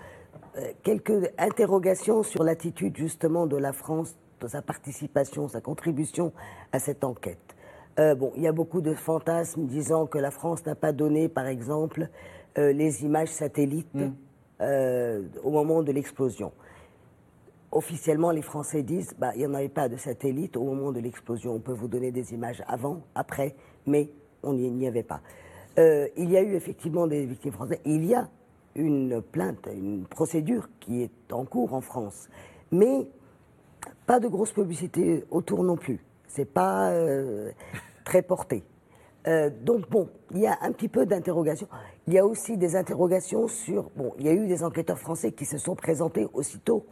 [0.82, 6.32] quelques interrogations sur l'attitude justement de la France, de sa participation, sa contribution
[6.72, 7.54] à cette enquête.
[7.96, 11.46] bon, il y a beaucoup de fantasmes disant que la France n'a pas donné, par
[11.46, 12.08] exemple,
[12.56, 14.12] les images satellites mm.
[15.44, 16.52] au moment de l'explosion
[17.74, 21.00] officiellement, les Français disent bah, il n'y en avait pas de satellite au moment de
[21.00, 21.54] l'explosion.
[21.54, 23.54] On peut vous donner des images avant, après,
[23.86, 24.10] mais
[24.42, 25.20] on n'y avait pas.
[25.78, 27.80] Euh, il y a eu effectivement des victimes françaises.
[27.84, 28.28] Il y a
[28.74, 32.28] une plainte, une procédure qui est en cours en France.
[32.70, 33.08] Mais
[34.06, 36.04] pas de grosse publicité autour non plus.
[36.26, 37.50] C'est pas euh,
[38.04, 38.62] très porté.
[39.26, 41.66] Euh, donc bon, il y a un petit peu d'interrogation.
[42.06, 43.90] Il y a aussi des interrogations sur...
[43.96, 46.86] Bon, il y a eu des enquêteurs français qui se sont présentés aussitôt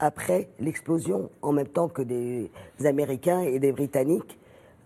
[0.00, 2.50] après l'explosion, en même temps que des
[2.84, 4.38] Américains et des Britanniques.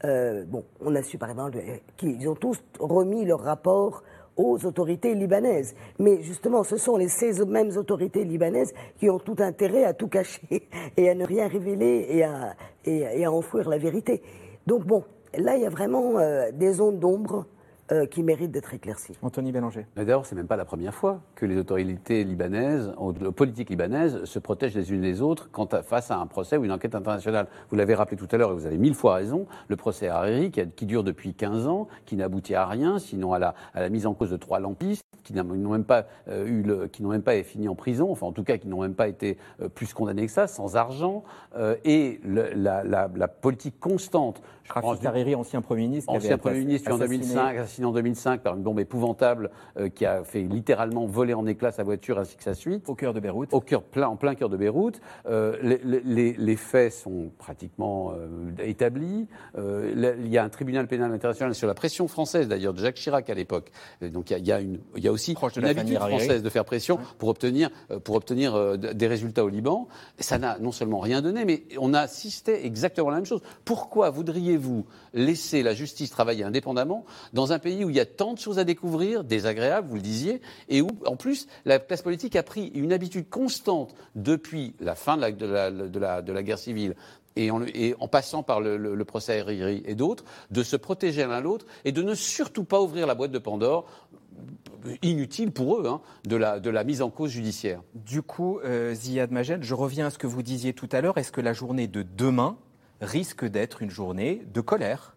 [0.04, 1.58] Euh, bon, on a su par exemple
[1.96, 4.02] qu'ils ont tous remis leur rapport
[4.36, 5.74] aux autorités libanaises.
[5.98, 10.08] Mais justement, ce sont les, ces mêmes autorités libanaises qui ont tout intérêt à tout
[10.08, 14.22] cacher et à ne rien révéler et à, et, à enfouir la vérité.
[14.66, 15.04] Donc bon,
[15.36, 17.46] là, il y a vraiment euh, des zones d'ombre
[17.90, 19.12] euh, qui mérite d'être éclairci.
[19.22, 19.86] Anthony Bélanger.
[19.96, 24.38] D'ailleurs, c'est même pas la première fois que les autorités libanaises, les politiques libanaises, se
[24.38, 27.48] protègent les unes les autres quand, face à un procès ou une enquête internationale.
[27.70, 30.52] Vous l'avez rappelé tout à l'heure et vous avez mille fois raison, le procès Hariri,
[30.52, 33.88] qui, qui dure depuis 15 ans, qui n'aboutit à rien, sinon à la, à la,
[33.88, 37.10] mise en cause de trois lampistes, qui n'ont même pas euh, eu le, qui n'ont
[37.10, 39.68] même pas fini en prison, enfin en tout cas qui n'ont même pas été euh,
[39.68, 41.24] plus condamnés que ça, sans argent,
[41.84, 44.40] et la, la, la, politique constante.
[44.68, 46.10] Rafik Hariri, ancien Premier ministre.
[46.10, 50.42] Ancien Premier ministre, en 2005, en 2005 par une bombe épouvantable euh, qui a fait
[50.42, 52.88] littéralement voler en éclats sa voiture ainsi que sa suite.
[52.88, 53.52] Au cœur de Beyrouth.
[53.52, 55.00] Au cœur, plein, en plein cœur de Beyrouth.
[55.26, 59.26] Euh, les, les, faits sont pratiquement euh, établis.
[59.56, 63.28] il y a un tribunal pénal international sur la pression française, d'ailleurs, de Jacques Chirac
[63.30, 63.70] à l'époque.
[64.00, 66.98] Donc il y a, une, il y a aussi une habitude française de faire pression
[67.18, 67.70] pour obtenir,
[68.04, 69.88] pour obtenir des résultats au Liban.
[70.18, 73.42] ça n'a non seulement rien donné, mais on a assisté exactement la même chose.
[73.64, 78.34] Pourquoi voudriez-vous laisser la justice travailler indépendamment dans un pays où il y a tant
[78.34, 82.36] de choses à découvrir, désagréables, vous le disiez, et où, en plus, la classe politique
[82.36, 86.94] a pris une habitude constante depuis la fin de la, guerre civile
[87.36, 91.92] et en, passant par le, procès Hariri et d'autres, de se protéger l'un l'autre et
[91.92, 93.86] de ne surtout pas ouvrir la boîte de Pandore
[95.02, 97.82] inutile pour eux hein, de, la, mise en cause judiciaire.
[97.94, 101.16] Du coup, euh, Ziad Maged, je reviens à ce que vous disiez tout à l'heure.
[101.18, 102.56] Est-ce que la journée de demain
[103.00, 105.11] risque d'être une journée de colère?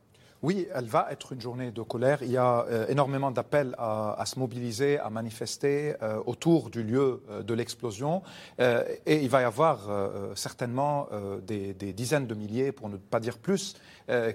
[0.45, 2.19] Oui, elle va être une journée de colère.
[2.21, 7.23] Il y a euh, énormément d'appels à, se mobiliser, à manifester euh, autour du lieu
[7.31, 8.21] euh, de l'explosion.
[8.59, 9.89] et il va y avoir
[10.35, 11.07] certainement
[11.47, 13.75] des, dizaines de milliers, pour ne pas dire plus,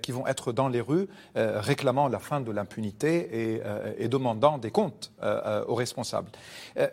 [0.03, 3.63] qui vont être dans les rues réclamant la fin de l'impunité et,
[3.99, 5.13] et, demandant des comptes
[5.69, 6.31] aux responsables.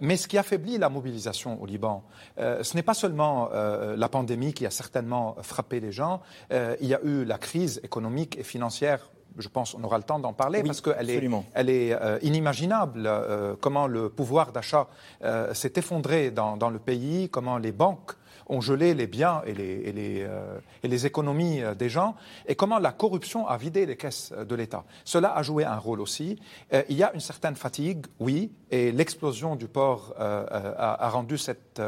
[0.01, 2.03] mais ce qui affaiblit la mobilisation au Liban,
[2.37, 6.21] ce n'est pas seulement la pandémie qui a certainement frappé les gens.
[6.51, 10.19] il y a eu la crise économique et financière je pense qu'on aura le temps
[10.19, 13.03] d'en parler parce qu'elle est, elle est euh, inimaginable.
[13.05, 14.87] Euh, comment le pouvoir d'achat
[15.23, 18.13] euh, s'est effondré dans, dans, le pays, comment les banques
[18.49, 22.15] ont gelé les biens et les, euh, économies euh, des gens,
[22.47, 24.83] et comment la corruption a vidé les caisses de l'État.
[25.03, 26.39] Cela a joué un rôle aussi.
[26.73, 31.81] Euh, il y a une certaine fatigue, oui, et l'explosion du port a, rendu cette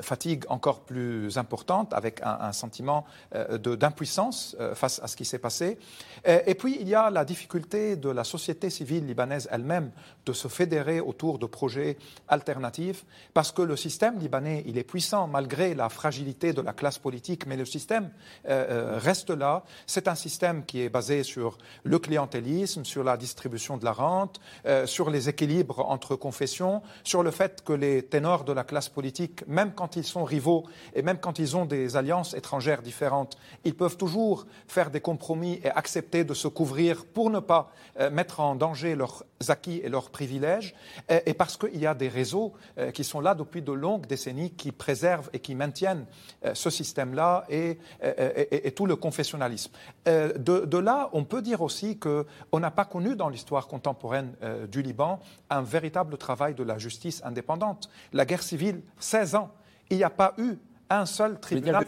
[0.00, 5.78] fatigue encore plus importante, avec un sentiment d'impuissance face à ce qui s'est passé.
[6.24, 9.92] Et puis, il y a la difficulté de la société civile libanaise elle-même
[10.24, 15.28] de se fédérer autour de projets alternatifs, parce que le système libanais, il est puissant
[15.28, 18.10] malgré la fragilité de la classe politique, mais le système
[18.48, 19.64] euh, euh, reste là.
[19.86, 24.40] C'est un système qui est basé sur le clientélisme, sur la distribution de la rente,
[24.66, 28.88] euh, sur les équilibres entre confessions, sur le fait que les ténors de la classe
[28.88, 33.38] politique, même quand ils sont rivaux et même quand ils ont des alliances étrangères différentes,
[33.64, 37.72] ils peuvent toujours faire des compromis et accepter de se couvrir pour ne pas
[38.12, 40.74] mettre en danger leurs acquis et leurs privilèges,
[41.08, 42.54] et, parce qu'il y a des réseaux
[42.94, 46.06] qui sont là depuis de longues décennies qui préservent et qui maintiennent
[46.44, 47.78] euh, ce système-là et,
[48.74, 49.72] tout le confessionnalisme.
[50.08, 54.66] Euh, de, là, on peut dire aussi qu'on n'a pas connu dans l'histoire contemporaine euh,
[54.66, 55.20] du Liban
[55.50, 57.88] un véritable travail de la justice indépendante.
[58.12, 59.50] La guerre civile, 16 ans,
[59.90, 60.56] il n'y a pas eu
[60.90, 61.84] un seul tribunal.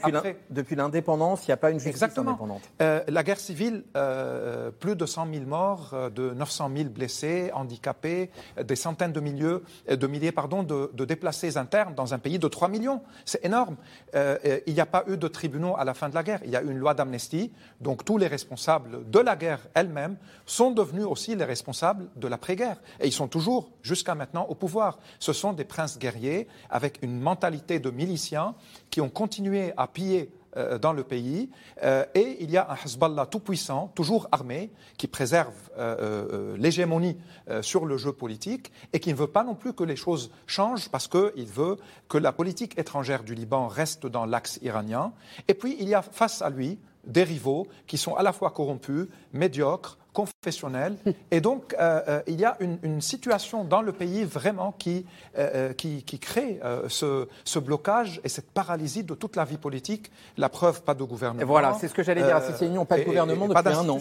[0.50, 2.30] depuis l'indépendance, il n'y a pas une justice Exactement.
[2.30, 2.62] indépendante.
[2.82, 7.50] Euh, la guerre civile, euh, plus de 100 000 morts, euh, de 900 000 blessés,
[7.54, 8.30] handicapés,
[8.62, 9.58] des centaines de, milliers,
[9.88, 13.02] de milliers pardon, de, de, déplacés internes dans un pays de 3 millions.
[13.24, 13.76] C'est énorme.
[14.14, 16.40] il n'y a pas eu de tribunaux à la fin de la guerre.
[16.44, 17.52] Il y a eu une loi d'amnistie.
[17.80, 22.78] Donc tous les responsables de la guerre elle-même sont devenus aussi les responsables de l'après-guerre.
[23.00, 24.98] Et ils sont toujours, jusqu'à maintenant, au pouvoir.
[25.18, 28.54] Ce sont des princes guerriers avec une mentalité de miliciens
[28.90, 31.50] qui ont continué à piller euh, dans le pays.
[31.82, 37.18] Euh, et il y a un Hezbollah tout-puissant, toujours armé, qui préserve euh, l'hégémonie
[37.60, 40.88] sur le jeu politique et qui ne veut pas non plus que les choses changent
[40.88, 41.76] parce qu'il veut
[42.08, 45.12] que la politique étrangère du Liban reste dans l'axe iranien.
[45.48, 48.50] Et puis, il y a face à lui des rivaux qui sont à la fois
[48.50, 50.96] corrompus, médiocres, confessionnels.
[51.30, 55.06] Et donc, euh, euh, il y a une, situation dans le pays vraiment qui,
[55.38, 60.10] euh, qui, crée ce, blocage et cette paralysie de toute la vie politique.
[60.36, 61.40] La preuve, pas de gouvernement.
[61.40, 62.40] Et voilà, c'est ce que j'allais dire.
[62.58, 63.98] C'est une pas de gouvernement depuis un an.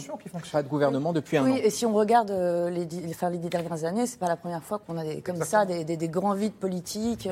[0.52, 1.52] Pas de gouvernement depuis un an.
[1.52, 4.80] Oui, et si on regarde les, les dix dernières années, c'est pas la première fois
[4.80, 7.30] qu'on a des, comme ça des, des, grands vides politiques.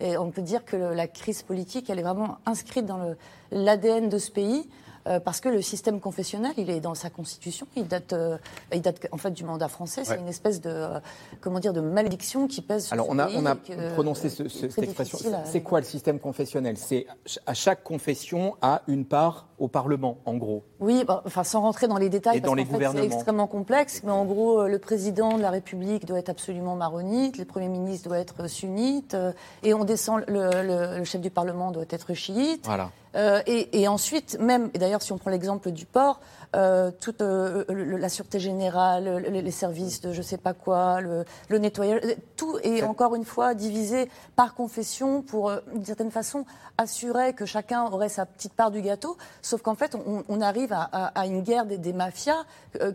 [0.00, 3.14] et on peut dire que la crise politique, elle est vraiment inscrite dans
[3.50, 4.68] l'ADN de ce pays.
[5.08, 8.38] Euh, parce que le système confessionnel, il est dans sa constitution, il date, euh,
[8.72, 10.04] il date en fait du mandat français.
[10.04, 11.00] C'est une espèce de, euh,
[11.40, 13.54] comment dire, de malédiction qui pèse sur Alors ce on a, pays on a
[13.92, 15.18] prononcé ce, cette expression.
[15.44, 16.76] C'est quoi le système confessionnel?
[16.76, 17.06] C'est
[17.46, 20.64] à chaque confession a une part au Parlement, en gros.
[20.80, 24.02] Oui, bah, enfin sans rentrer dans les détails, parce dans c'est extrêmement complexe.
[24.04, 28.08] Mais en gros, le président de la République doit être absolument maronite, le premier ministre
[28.08, 29.16] doit être sunnite,
[29.62, 32.64] et on descend, le, le chef du Parlement doit être chiite.
[32.64, 32.90] Voilà.
[33.14, 36.20] Euh, et, ensuite, même, et d'ailleurs, si on prend l'exemple du port,
[36.54, 41.24] euh, toute euh, la sûreté générale, les, services de je sais pas quoi, le,
[41.58, 42.00] nettoyage,
[42.36, 46.44] tout est encore une fois divisé par confession pour, d'une certaine façon,
[46.78, 49.16] assurer que chacun aurait sa petite part du gâteau.
[49.42, 49.96] Sauf qu'en fait,
[50.28, 52.44] on, arrive à, une guerre des, mafias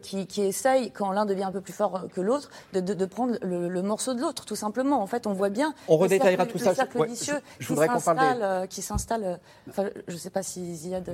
[0.02, 3.82] qui, qui, essayent, quand l'un devient un peu plus fort que l'autre, de, prendre le,
[3.82, 5.02] morceau de l'autre, tout simplement.
[5.02, 5.74] En fait, on voit bien.
[5.88, 6.74] On redétaillera tout ça.
[6.74, 9.40] Cercle vicieux je, voudrais qu'on parle qui s'installe.
[10.08, 11.10] Je ne sais pas si Ziad.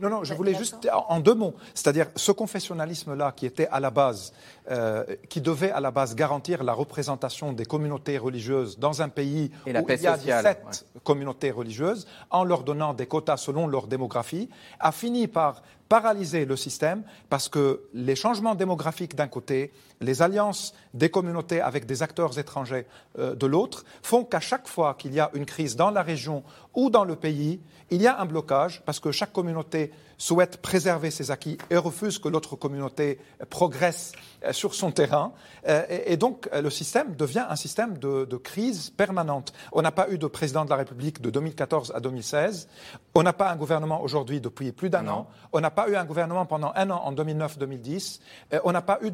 [0.00, 1.54] Non, non, je voulais juste en deux mots.
[1.72, 4.32] C'est-à-dire ce confessionnalisme-là qui était à la base,
[4.70, 9.52] euh, qui devait à la base garantir la représentation des communautés religieuses dans un pays
[9.66, 14.48] où il y a 17 communautés religieuses, en leur donnant des quotas selon leur démographie,
[14.80, 20.74] a fini par paralyser le système parce que les changements démographiques d'un côté, les alliances
[20.94, 22.86] des communautés avec des acteurs étrangers
[23.18, 26.42] euh, de l'autre, font qu'à chaque fois qu'il y a une crise dans la région
[26.78, 27.60] ou dans le pays,
[27.90, 32.18] il y a un blocage parce que chaque communauté souhaite préserver ses acquis et refuse
[32.18, 33.18] que l'autre communauté
[33.50, 34.12] progresse
[34.44, 35.32] euh, sur son terrain.
[35.68, 39.52] Euh, et donc, le système devient un système de, de crise permanente.
[39.72, 42.68] On n'a pas eu de président de la République de 2014 à 2016.
[43.14, 45.28] On n'a pas un gouvernement aujourd'hui depuis plus d'un an.
[45.52, 48.20] On n'a pas eu un gouvernement pendant un an en 2009-2010.
[48.64, 49.10] on n'a pas eu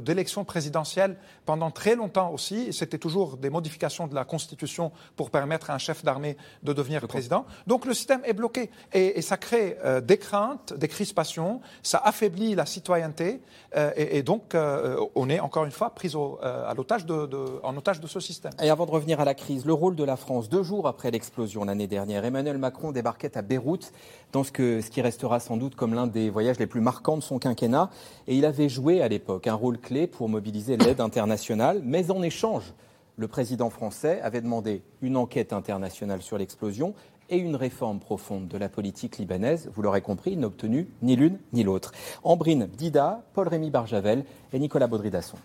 [0.00, 2.72] d'élection de, présidentielle pendant très longtemps aussi.
[2.72, 6.93] C'était toujours des modifications de la Constitution pour permettre à un chef d'armée de devenir
[7.00, 7.44] président.
[7.66, 12.54] Donc le système est bloqué et, ça crée euh, des craintes, des crispations, ça affaiblit
[12.54, 13.40] la citoyenneté
[13.76, 17.28] euh, et, donc euh, on est encore une fois pris au, à l'otage de,
[17.62, 18.52] en otage de ce système.
[18.62, 21.10] Et avant de revenir à la crise, le rôle de la France, deux jours après
[21.10, 23.92] l'explosion l'année dernière, Emmanuel Macron débarquait à Beyrouth
[24.32, 27.16] dans ce, que, ce qui restera sans doute comme l'un des voyages les plus marquants
[27.16, 27.90] de son quinquennat
[28.26, 32.22] et il avait joué à l'époque un rôle clé pour mobiliser l'aide internationale, mais en
[32.22, 32.74] échange
[33.16, 36.94] le président français avait demandé une enquête internationale sur l'explosion
[37.30, 39.70] et une réforme profonde de la politique libanaise.
[39.74, 41.92] Vous l'aurez compris, il ni l'une ni l'autre.
[42.22, 45.38] Ambrine Dida, Paul-Rémy Barjavel et Nicolas Baudry-Dasson.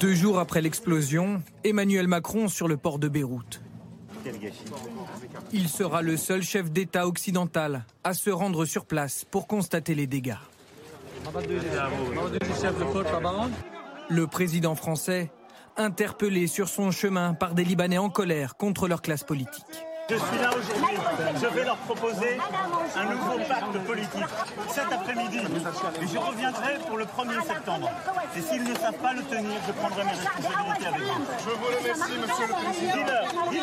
[0.00, 3.60] Deux jours après l'explosion, Emmanuel Macron sur le port de Beyrouth.
[5.52, 10.06] Il sera le seul chef d'État occidental à se rendre sur place pour constater les
[10.06, 10.34] dégâts.
[14.08, 15.30] Le président français,
[15.76, 19.64] interpellé sur son chemin par des Libanais en colère contre leur classe politique.
[20.10, 20.96] Je suis là aujourd'hui.
[21.40, 22.38] Je vais leur proposer
[22.94, 24.24] un nouveau pacte politique
[24.68, 25.38] cet après-midi.
[25.38, 27.90] Et je reviendrai pour le 1er septembre.
[28.36, 31.24] Et s'ils ne savent pas le tenir, je prendrai mes responsabilités avec vous.
[31.38, 33.62] Je vous remercie, monsieur le président.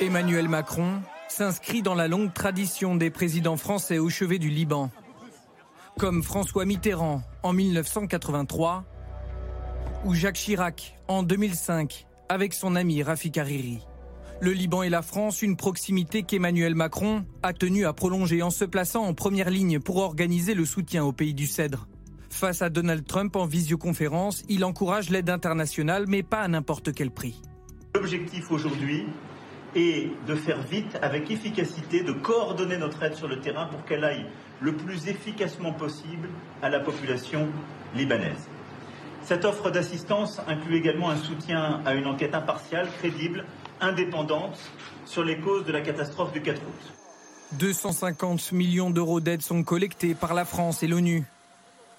[0.00, 4.90] Emmanuel Macron s'inscrit dans la longue tradition des présidents français au chevet du Liban
[6.00, 8.86] comme François Mitterrand en 1983
[10.06, 13.80] ou Jacques Chirac en 2005 avec son ami Rafik Hariri.
[14.40, 18.64] Le Liban et la France, une proximité qu'Emmanuel Macron a tenu à prolonger en se
[18.64, 21.86] plaçant en première ligne pour organiser le soutien au pays du Cèdre.
[22.30, 27.10] Face à Donald Trump en visioconférence, il encourage l'aide internationale, mais pas à n'importe quel
[27.10, 27.42] prix.
[27.94, 29.04] L'objectif aujourd'hui
[29.76, 34.02] est de faire vite, avec efficacité, de coordonner notre aide sur le terrain pour qu'elle
[34.02, 34.24] aille
[34.60, 36.28] le plus efficacement possible
[36.62, 37.48] à la population
[37.94, 38.48] libanaise.
[39.22, 43.44] Cette offre d'assistance inclut également un soutien à une enquête impartiale, crédible,
[43.80, 44.58] indépendante
[45.04, 46.92] sur les causes de la catastrophe du 4 août.
[47.58, 51.24] 250 millions d'euros d'aide sont collectés par la France et l'ONU.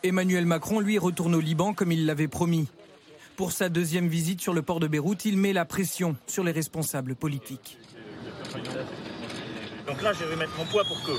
[0.04, 2.68] Emmanuel Macron, lui, retourne au Liban comme il l'avait promis.
[3.36, 6.52] Pour sa deuxième visite sur le port de Beyrouth, il met la pression sur les
[6.52, 7.78] responsables politiques.
[9.88, 11.12] Donc là, je vais mettre mon poids pour que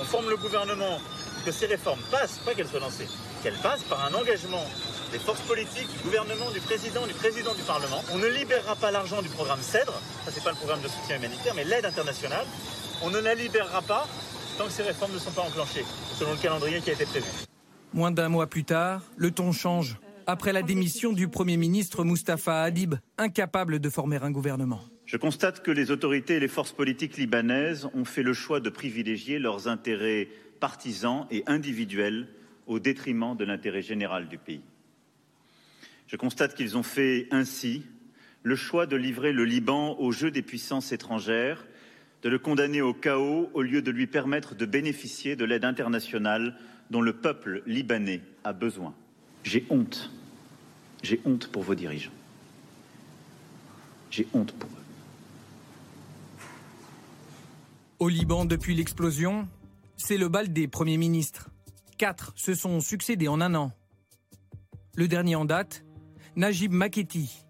[0.00, 1.00] on forme le gouvernement,
[1.44, 3.08] que ces réformes passent, pas qu'elles soient lancées,
[3.42, 4.64] qu'elles passent par un engagement
[5.12, 8.02] des forces politiques, du gouvernement, du président, du président du Parlement.
[8.12, 11.16] On ne libérera pas l'argent du programme CEDRE, ça c'est pas le programme de soutien
[11.16, 12.46] humanitaire, mais l'aide internationale.
[13.02, 14.06] On ne la libérera pas
[14.58, 15.84] tant que ces réformes ne sont pas enclenchées,
[16.18, 17.26] selon le calendrier qui a été prévu.
[17.94, 19.96] Moins d'un mois plus tard, le ton change.
[20.26, 24.80] Après la démission du Premier ministre Mustafa Hadib, incapable de former un gouvernement.
[25.08, 28.68] Je constate que les autorités et les forces politiques libanaises ont fait le choix de
[28.68, 30.28] privilégier leurs intérêts
[30.60, 32.28] partisans et individuels
[32.66, 34.60] au détriment de l'intérêt général du pays.
[36.08, 37.84] Je constate qu'ils ont fait ainsi
[38.42, 41.66] le choix de livrer le Liban au jeu des puissances étrangères,
[42.22, 46.54] de le condamner au chaos au lieu de lui permettre de bénéficier de l'aide internationale
[46.90, 48.94] dont le peuple libanais a besoin.
[49.42, 50.12] J'ai honte.
[51.02, 52.12] J'ai honte pour vos dirigeants.
[54.10, 54.68] J'ai honte pour.
[57.98, 59.48] Au Liban, depuis l'explosion,
[59.96, 61.50] c'est le bal des premiers ministres.
[61.96, 63.72] Quatre se sont succédés en un an.
[64.94, 65.84] Le dernier en date,
[66.36, 67.44] Najib Maketi.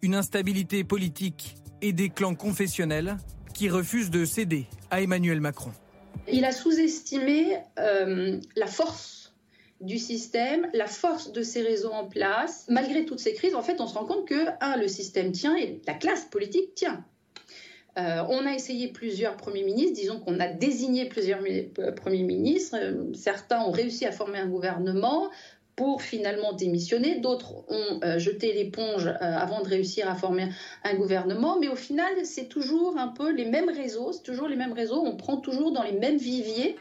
[0.00, 3.18] Une instabilité politique et des clans confessionnels
[3.52, 5.72] qui refusent de céder à Emmanuel Macron.
[6.26, 9.34] Il a sous-estimé euh, la force
[9.82, 12.64] du système, la force de ses réseaux en place.
[12.70, 15.54] Malgré toutes ces crises, en fait, on se rend compte que, un, le système tient
[15.54, 17.04] et la classe politique tient.
[18.00, 21.40] Euh, on a essayé plusieurs premiers ministres, disons qu'on a désigné plusieurs
[21.78, 22.76] euh, premiers ministres.
[23.14, 25.30] certains ont réussi à former un gouvernement,
[25.80, 27.20] pour finalement démissionner.
[27.20, 30.50] D'autres ont euh, jeté l'éponge euh, avant de réussir à former
[30.84, 31.58] un gouvernement.
[31.58, 34.12] Mais au final, c'est toujours un peu les mêmes réseaux.
[34.12, 35.02] C'est toujours les mêmes réseaux.
[35.02, 36.76] On prend toujours dans les mêmes viviers.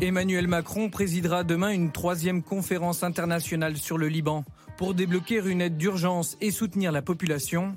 [0.00, 4.44] Emmanuel Macron présidera demain une troisième conférence internationale sur le Liban
[4.78, 7.74] pour débloquer une aide d'urgence et soutenir la population.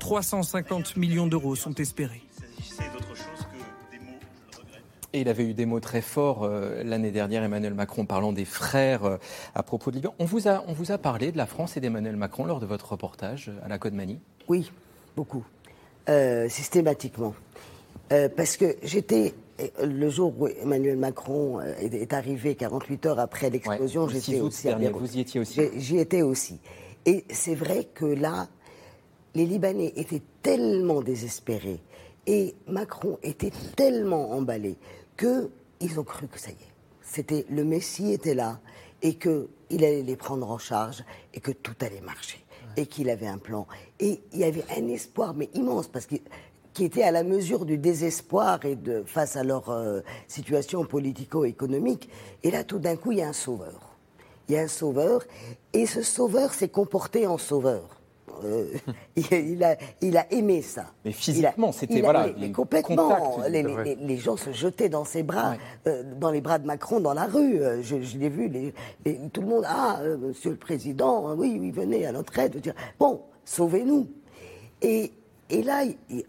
[0.00, 2.22] 350 millions d'euros sont espérés.
[5.12, 8.44] Et il avait eu des mots très forts euh, l'année dernière, Emmanuel Macron, parlant des
[8.44, 9.16] frères euh,
[9.56, 10.14] à propos de Liban.
[10.20, 12.66] On vous, a, on vous a parlé de la France et d'Emmanuel Macron lors de
[12.66, 14.70] votre reportage euh, à la Côte Mani Oui,
[15.16, 15.44] beaucoup.
[16.48, 17.34] systématiquement.
[18.36, 19.34] parce que j'étais,
[19.82, 24.68] le jour où Emmanuel Macron est, arrivé, 48 heures après l'explosion, j'étais aussi.
[24.92, 25.60] vous y étiez aussi.
[25.76, 26.58] J'y étais aussi.
[27.06, 28.48] Et c'est vrai que là,
[29.34, 31.80] les Libanais étaient tellement désespérés
[32.26, 34.76] et Macron était tellement emballé
[35.16, 36.72] qu'ils ont cru que ça y est.
[37.02, 38.60] C'était le Messie était là
[39.02, 41.04] et qu'il allait les prendre en charge
[41.34, 42.44] et que tout allait marcher
[42.76, 43.66] et qu'il avait un plan.
[43.98, 46.16] Et il y avait un espoir, mais immense, parce que
[46.72, 52.08] qui était à la mesure du désespoir et de face à leur euh, situation politico-économique.
[52.44, 53.96] Et là, tout d'un coup, il y a un sauveur.
[54.48, 55.22] Il y a un sauveur,
[55.72, 57.99] et ce sauveur s'est comporté en sauveur.
[59.32, 60.86] Euh, il, a, il a aimé ça.
[61.04, 62.28] Mais physiquement, c'était voilà.
[62.38, 63.38] Mais, complètement.
[63.48, 67.26] les, gens se jetaient dans ses bras, euh, dans les bras de Macron dans la
[67.26, 67.60] rue.
[67.60, 68.72] Euh, je, l'ai vu,
[69.32, 69.64] tout le monde.
[69.66, 72.56] Ah, Monsieur le Président, oui, oui, venez à notre aide.
[72.56, 74.08] Dire, bon, sauvez-nous.
[74.82, 75.12] Et,
[75.50, 75.82] et là,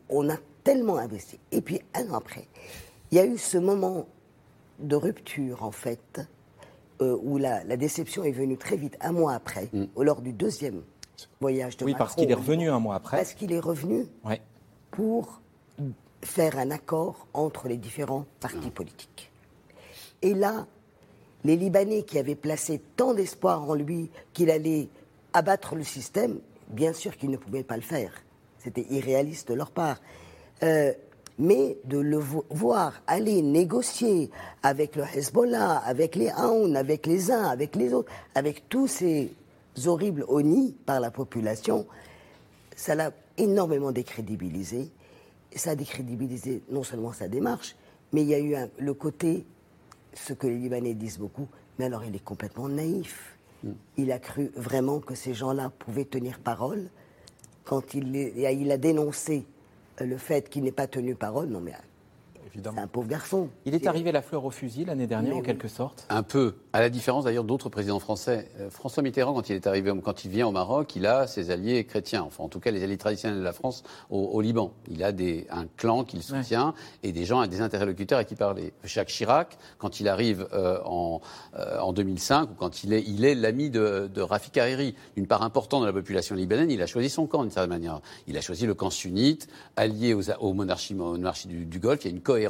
[0.10, 1.40] on a tellement investi.
[1.52, 2.48] Et puis un an après,
[3.12, 4.06] il y a eu ce moment
[4.80, 6.22] de rupture en fait,
[7.00, 9.86] où la, déception est venue très vite, un mois après, mm.
[9.98, 10.82] lors du deuxième
[11.40, 13.18] voyage de oui, parce qu'il est revenu un mois après.
[13.18, 14.06] Parce qu'il est revenu
[14.92, 15.42] pour
[16.22, 19.32] faire un accord entre les différents partis politiques.
[20.22, 20.68] Et là,
[21.44, 24.90] les Libanais qui avaient placé tant d'espoir en lui qu'il allait
[25.34, 28.14] abattre le système, bien sûr qu'ils ne pouvaient pas le faire.
[28.60, 29.98] C'était irréaliste de leur part.
[30.64, 30.94] Euh,
[31.40, 34.30] mais de le voir aller négocier
[34.62, 39.34] avec le Hezbollah, avec les Haoun, avec les uns, avec les autres, avec tous ces
[39.86, 41.88] horribles honnis par la population,
[42.76, 44.92] ça l'a énormément décrédibilisé.
[45.56, 47.76] ça a décrédibilisé non seulement sa démarche,
[48.14, 49.46] mais il y a eu le côté,
[50.14, 51.48] ce que les Libanais disent beaucoup,
[51.80, 53.38] mais alors il est complètement naïf.
[53.64, 53.72] Mm.
[53.98, 56.90] Il a cru vraiment que ces gens-là pouvaient tenir parole.
[57.64, 59.46] Quand il, il a dénoncé
[60.00, 61.74] le fait qu'il n'ait pas tenu parole, non mais
[62.54, 63.50] C'est un pauvre garçon.
[63.66, 66.56] Il est arrivé la fleur au fusil l'année dernière, en quelque sorte Un peu.
[66.74, 68.50] À la différence d'ailleurs d'autres présidents français.
[68.60, 71.50] Euh, François Mitterrand, quand il est arrivé, quand il vient au Maroc, il a ses
[71.50, 72.24] alliés chrétiens.
[72.24, 74.74] Enfin, en tout cas, les alliés traditionnels de la France au, Liban.
[74.90, 76.74] Il a des, un clan qu'il soutient
[77.04, 78.74] et des gens, des interlocuteurs à qui parler.
[78.84, 81.22] Jacques Chirac, quand il arrive euh, en,
[81.58, 85.28] euh, en 2005, ou quand il est, il est l'ami de, de Rafik Hariri, une
[85.28, 88.02] part importante de la population libanaise, il a choisi son camp d'une certaine manière.
[88.28, 89.48] Il a choisi le camp sunnite,
[89.78, 92.04] allié aux, aux monarchies, monarchies du, du Golfe.
[92.04, 92.41] Il y a une cohérence,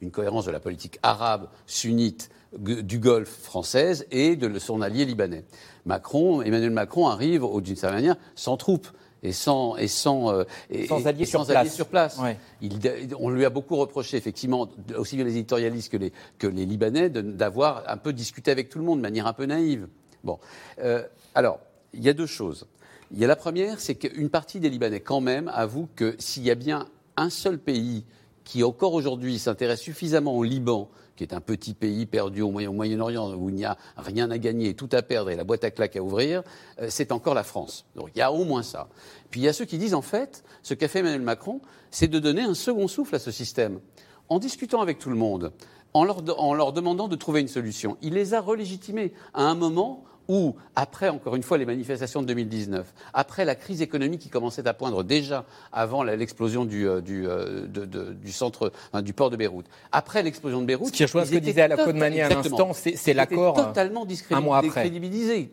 [0.00, 5.44] une cohérence de la politique arabe, sunnite, du Golfe française et de son allié libanais.
[5.86, 8.88] Macron, Emmanuel Macron arrive, d'une certaine manière, sans troupes
[9.22, 10.44] et sans, et sans, euh,
[10.86, 11.74] sans alliés, sur, place.
[11.74, 12.20] sur place.
[12.60, 12.78] Il,
[13.18, 17.08] on lui a beaucoup reproché, effectivement, aussi bien les éditorialistes que les, que les Libanais,
[17.08, 19.88] d'avoir un peu discuté avec tout le monde de manière un peu naïve.
[20.22, 20.38] Bon.
[20.78, 21.02] Euh,
[21.34, 21.58] alors,
[21.94, 22.66] il y a deux choses.
[23.10, 26.42] Il y a la première, c'est qu'une partie des Libanais, quand même, avoue que s'il
[26.42, 28.04] y a bien un seul pays
[28.44, 33.34] qui encore aujourd'hui s'intéresse suffisamment au Liban, qui est un petit pays perdu au Moyen-Orient,
[33.34, 35.96] où il n'y a rien à gagner, tout à perdre et la boîte à claques
[35.96, 36.42] à ouvrir,
[36.80, 37.86] euh, c'est encore la France.
[37.96, 38.88] Donc il y a au moins ça.
[39.30, 42.08] Puis il y a ceux qui disent, en fait, ce qu'a fait Emmanuel Macron, c'est
[42.08, 43.80] de donner un second souffle à ce système.
[44.28, 45.52] En discutant avec tout le monde,
[45.92, 47.96] en leur, en leur demandant de trouver une solution.
[48.02, 52.26] Il les a relégitimés à un moment où, après, encore une fois, les manifestations de
[52.26, 58.14] 2019, après la crise économique qui commençait à poindre déjà avant l'explosion du, euh, euh,
[58.14, 58.72] du, centre,
[59.02, 60.94] du port de Beyrouth, après l'explosion de Beyrouth.
[60.94, 63.58] Ce que disait à l'instant, c'est l'accord.
[63.58, 65.52] Euh, totalement discrédibilisé,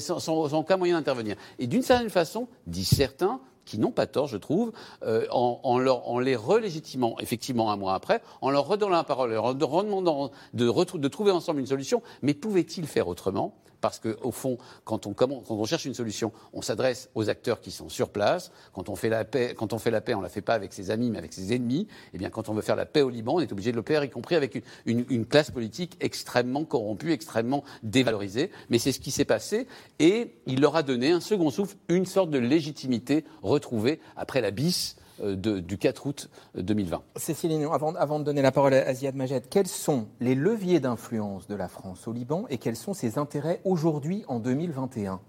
[0.00, 1.36] sans, sans, aucun moyen d'intervenir.
[1.58, 4.72] Et d'une certaine façon, disent certains, qui n'ont pas tort, je trouve,
[5.04, 9.36] en, en, leur, en, les relégitimant, effectivement, un mois après, en leur redonnant la parole,
[9.36, 12.02] en leur demandant de, de trouver ensemble une solution.
[12.22, 13.54] Mais pouvaient-ils faire autrement?
[13.80, 18.10] Parce qu'au fond, quand on, cherche une solution, on s'adresse aux acteurs qui sont sur
[18.10, 18.50] place.
[18.72, 20.72] Quand on fait la paix, quand on fait la paix, on la fait pas avec
[20.72, 21.86] ses amis, mais avec ses ennemis.
[22.14, 23.82] Eh bien, quand on veut faire la paix au Liban, on est obligé de le
[23.82, 28.50] faire, y compris avec une, une, classe politique extrêmement corrompue, extrêmement dévalorisée.
[28.70, 29.66] Mais c'est ce qui s'est passé,
[29.98, 34.50] et il leur a donné un second souffle, une sorte de légitimité retrouvée après la
[34.50, 37.02] bis euh, du 4 août 2020.
[37.16, 41.46] Cécile avant, avant, de donner la parole à Ziad Majed, quels sont les leviers d'influence
[41.46, 45.20] de la France au Liban et quels sont ses intérêts aujourd'hui en 2021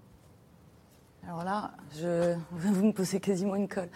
[1.28, 3.88] Alors là, je, vous me posez quasiment une colle.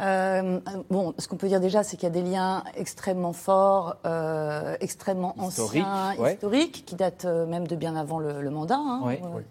[0.00, 0.60] Euh,
[0.90, 4.76] bon, ce qu'on peut dire déjà, c'est qu'il y a des liens extrêmement forts, euh,
[4.80, 9.02] extrêmement anciens, historiques, qui datent même de bien avant le, mandat, hein,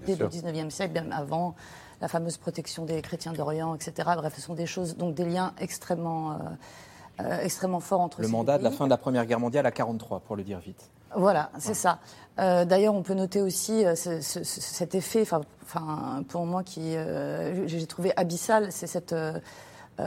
[0.05, 1.55] dès le 19e siècle, bien avant
[2.01, 4.09] la fameuse protection des chrétiens d'Orient, etc.
[4.15, 6.35] Bref, ce sont des choses, donc des liens extrêmement, euh,
[7.21, 9.71] euh, extrêmement forts entre Le mandat de la fin de la Première Guerre mondiale à
[9.71, 10.89] 43, pour le dire vite.
[11.15, 11.99] Voilà, c'est ça.
[12.37, 16.95] Euh, d'ailleurs, on peut noter aussi cet effet, enfin, pour moi, qui
[17.65, 19.15] j'ai trouvé abyssal, c'est cette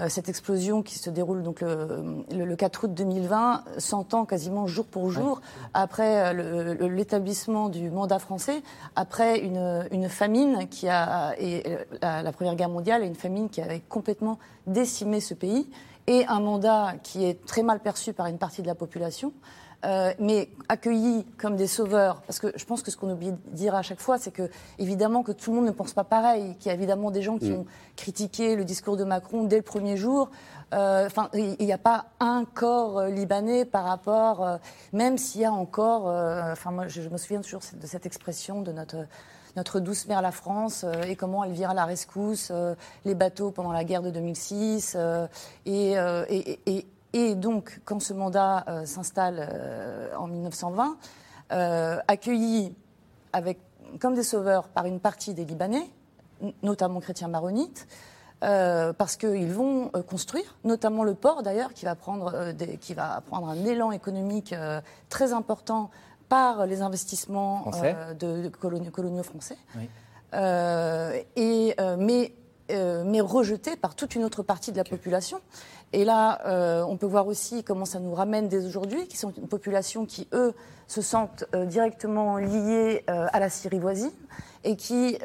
[0.09, 5.41] cette explosion qui se déroule donc le, 4 août 2020 s'entend quasiment jour pour jour
[5.75, 8.63] après euh, l'établissement du mandat français,
[8.97, 13.61] après une, famine qui a et euh, la, la, Première Guerre mondiale, une famine qui
[13.61, 15.71] avait complètement décimé ce pays
[16.07, 19.33] et un mandat qui est très mal perçu par une partie de la population.
[19.87, 23.39] Euh, mais accueillis comme des sauveurs, parce que je pense que ce qu'on oublie de
[23.53, 26.55] dire à chaque fois, c'est que évidemment que tout le monde ne pense pas pareil,
[26.57, 27.61] qu'il y a évidemment des gens qui mm.
[27.61, 27.67] ont
[27.97, 30.31] critiqué le discours de Macron dès le premier jour.
[30.75, 34.59] Euh, enfin, il n'y a pas un corps euh, libanais par rapport,
[34.93, 36.07] même s'il y a encore.
[36.07, 39.07] Enfin, moi, je, me souviens toujours de cette expression de notre
[39.57, 42.53] notre douce mère la France et comment elle vient à la rescousse,
[43.05, 44.97] les bateaux pendant la guerre de 2006
[45.67, 50.97] et, et, et, et donc, quand ce mandat euh, s'installe euh, en 1920,
[51.53, 52.73] euh, accueilli
[53.33, 53.59] avec,
[54.01, 55.89] comme des sauveurs par une partie des Libanais,
[56.63, 57.87] notamment chrétiens maronites,
[58.41, 63.67] parce qu'ils vont construire, notamment le port d'ailleurs, qui, va prendre qui va prendre un
[63.67, 64.55] élan économique
[65.11, 65.91] très important
[66.31, 67.71] par les investissements
[68.19, 69.59] de, coloniaux, français.
[71.37, 72.33] et, mais,
[72.71, 75.43] mais rejeté par toute une autre partie de la population.
[75.93, 79.33] Et là, euh, on peut voir aussi comment ça nous ramène dès aujourd'hui, qui sont
[79.33, 80.55] une population qui, eux,
[80.87, 84.13] se sentent euh, directement liés euh, à la Syrie voisine
[84.65, 85.19] et qui.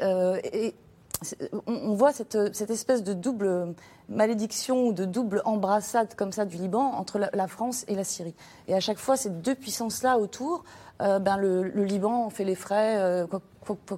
[1.66, 2.34] on, voit cette,
[2.70, 3.74] espèce de double
[4.08, 8.34] malédiction ou de double embrassade comme ça du Liban entre la, France et la Syrie.
[8.66, 10.64] Et à chaque fois, ces deux puissances-là autour,
[10.98, 13.40] ben le, Liban fait les frais, quoi,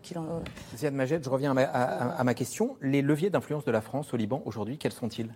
[0.01, 0.43] qu'il en.
[0.77, 2.77] Ziad Majed, je reviens à ma question.
[2.81, 5.31] Les leviers d'influence de la France au Liban aujourd'hui, quels sont-ils?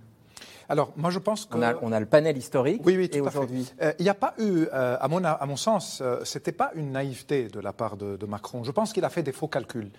[0.73, 2.81] Alors, moi, je pense qu'on a, on a le panel historique.
[2.87, 3.71] Oui, oui, tout et aujourd'hui.
[3.83, 6.71] Euh, il n'y a pas eu, euh, à, mon, à mon sens, euh, c'était pas
[6.75, 8.65] une naïveté de la part de, Macron.
[8.65, 9.91] Je pense qu'il a fait des faux calculs.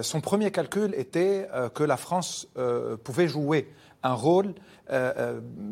[0.00, 2.48] son premier calcul était que la France
[3.04, 3.70] pouvait jouer
[4.02, 4.54] un rôle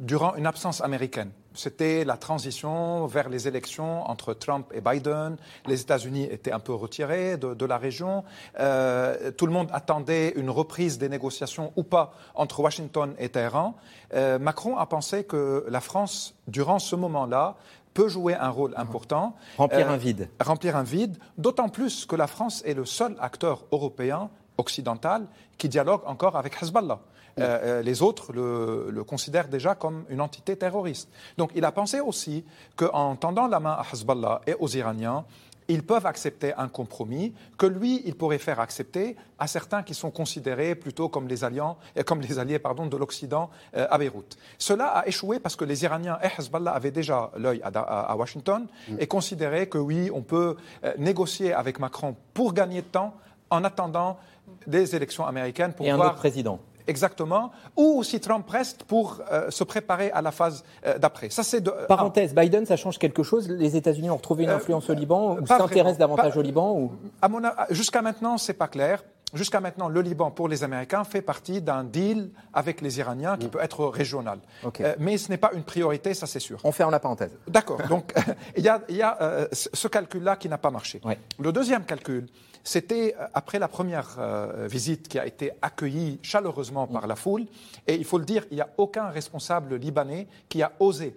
[0.02, 1.30] durant une absence américaine.
[1.56, 5.36] C'était la transition vers les élections entre Trump et Biden.
[5.66, 8.24] Les États-Unis étaient un peu retirés de, la région.
[8.60, 13.74] Euh, tout le monde attendait une reprise des négociations ou pas entre Washington et Téhéran.
[14.14, 17.56] Euh, Macron a pensé que la France, durant ce moment-là,
[17.94, 19.34] peut jouer un rôle important.
[19.56, 20.28] Remplir un vide.
[20.38, 24.28] Remplir un vide, d'autant plus que la France est le seul acteur européen
[24.58, 25.26] occidental
[25.58, 27.00] qui dialogue encore avec Hezbollah.
[27.38, 31.10] Euh, euh, les autres le, considèrent déjà comme une entité terroriste.
[31.36, 32.44] Donc il a pensé aussi
[32.76, 35.24] qu'en tendant la main à Hezbollah et aux Iraniens,
[35.68, 40.10] ils peuvent accepter un compromis que lui, il pourrait faire accepter à certains qui sont
[40.10, 41.74] considérés plutôt comme les, euh,
[42.06, 44.38] comme les alliés pardon, de l'Occident à Beyrouth.
[44.56, 48.96] Cela a échoué parce que les Iraniens et Hezbollah avaient déjà l'œil à, Washington mm.
[48.98, 50.56] et considéraient que oui, on peut
[50.96, 53.14] négocier avec Macron pour gagner de temps
[53.50, 54.18] en attendant
[54.66, 56.60] des élections américaines pour et un autre président.
[56.86, 57.50] Exactement.
[57.76, 61.30] Ou si Trump reste pour euh, se préparer à la phase euh, d'après.
[61.30, 61.70] Ça, c'est de...
[61.88, 63.48] Parenthèse, Biden, ça change quelque chose?
[63.48, 66.92] Les États-Unis ont retrouvé une euh, influence au Liban ou s'intéressent davantage au Liban ou...
[67.70, 69.02] Jusqu'à maintenant, c'est pas clair.
[69.34, 73.46] Jusqu'à maintenant, le Liban, pour les Américains, fait partie d'un deal avec les Iraniens qui
[73.46, 73.50] mm.
[73.50, 74.38] peut être régional.
[74.98, 76.60] mais ce n'est pas une priorité, ça c'est sûr.
[76.64, 77.32] On ferme la parenthèse.
[77.48, 77.78] D'accord.
[77.88, 78.14] Donc,
[78.56, 81.00] il y a, y a ce calcul-là qui n'a pas marché.
[81.38, 82.26] Le deuxième calcul,
[82.66, 87.46] c'était euh, après la première euh, visite qui a été accueillie chaleureusement par la foule.
[87.86, 91.16] Et il faut le dire, il n'y a aucun responsable libanais qui a osé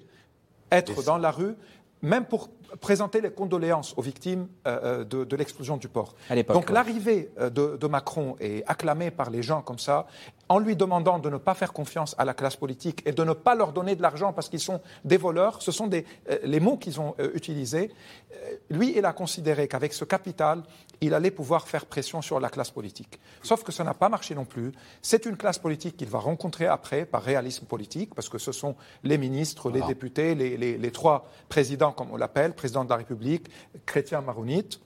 [0.71, 1.55] être dans la rue,
[2.01, 2.49] même pour
[2.81, 6.15] présenter les condoléances aux victimes euh, de, l'explosion du port.
[6.49, 10.05] Donc l'arrivée de, de, Macron est acclamée par les gens comme ça
[10.49, 13.33] en lui demandant de ne pas faire confiance à la classe politique et de ne
[13.33, 16.59] pas leur donner de l'argent parce qu'ils sont des voleurs, ce sont des, euh, les
[16.59, 17.91] mots qu'ils ont euh, utilisés,
[18.33, 20.63] euh, lui, il a considéré qu'avec ce capital,
[21.01, 23.19] il allait pouvoir faire pression sur la classe politique.
[23.43, 24.71] Sauf que ça n'a pas marché non plus.
[25.03, 28.75] C'est une classe politique qu'il va rencontrer après par réalisme politique, parce que ce sont
[29.03, 33.47] les ministres, les députés, les, les, trois présidents, comme on l'appelle, président de la République,
[33.85, 34.81] chrétiens maronite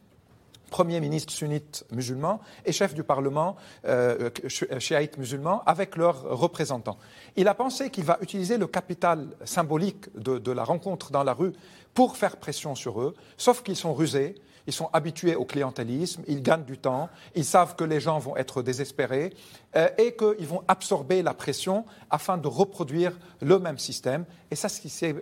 [0.74, 6.98] Premier ministre sunnite musulman et chef du Parlement euh, chiite musulman avec leurs représentants.
[7.36, 11.54] Il a pensé qu'il va utiliser le capital symbolique de la rencontre dans la rue
[11.94, 14.34] pour faire pression sur eux, sauf qu'ils sont rusés,
[14.66, 18.36] ils sont habitués au clientélisme, ils gagnent du temps, ils savent que les gens vont
[18.36, 19.63] être désespérés euh,
[19.98, 24.26] et qu'ils vont absorber la pression afin de reproduire le même système.
[24.52, 25.16] Et ça, c'est ce qui s'est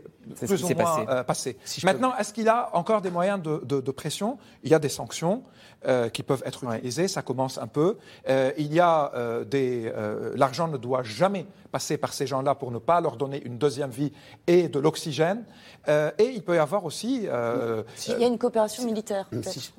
[0.46, 1.58] plus ou moins passé.
[1.58, 4.38] Euh, Maintenant, est-ce qu'il a encore des moyens de, pression?
[4.64, 5.44] Il y a des sanctions
[5.88, 7.98] euh, qui peuvent être utilisées, ça commence un peu.
[8.28, 9.12] il y a
[9.50, 9.92] des...
[10.36, 13.90] L'argent ne doit jamais passer par ces gens-là pour ne pas leur donner une deuxième
[13.90, 14.12] vie
[14.48, 15.46] et de l'oxygène.
[15.88, 17.24] et il peut y avoir aussi...
[17.24, 19.30] il y a une coopération militaire.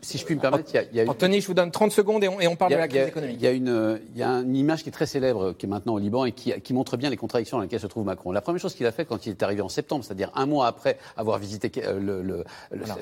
[0.01, 2.29] Si, je puis me permettre, il y a, Anthony, je vous donne 30 secondes et
[2.29, 3.37] on, parle de la crise économique.
[3.39, 5.69] Il y, a une, il y a une image qui est très célèbre, qui est
[5.69, 8.33] maintenant au Liban et qui, qui montre bien les contradictions dans lesquelles se trouve Macron.
[8.33, 10.67] La première chose qu'il a fait quand il est arrivé en septembre, c'est-à-dire un mois
[10.67, 12.45] après avoir visité euh, le,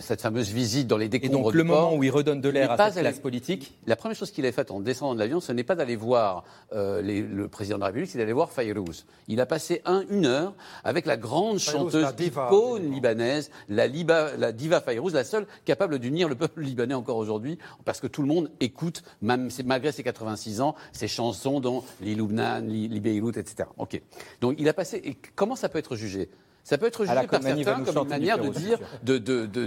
[0.01, 2.73] cette fameuse visite dans les décombres Et donc le moment où il redonne de l'air
[2.73, 5.53] à cette classe politique La première chose qu'il a faite en descendant de l'avion, ce
[5.53, 9.07] n'est pas d'aller voir euh, le président de la République, c'est d'aller voir Fayrouz.
[9.29, 10.55] Il a passé un, une heure
[10.85, 16.35] avec la grande chanteuse icône libanaise, la, la diva Fayrouz, la seule capable d'unir le
[16.35, 20.75] peuple libanais encore aujourd'hui, parce que tout le monde écoute, même, malgré ses 86 ans,
[20.93, 23.69] ses chansons dans les Lubnan, les Beyrouth, etc.
[23.79, 24.01] Ok.
[24.41, 25.01] Donc il a passé.
[25.03, 26.31] Et comment ça peut être jugé?
[26.65, 29.67] Ça peut être jugé par certains comme une manière de dire, de, de, de,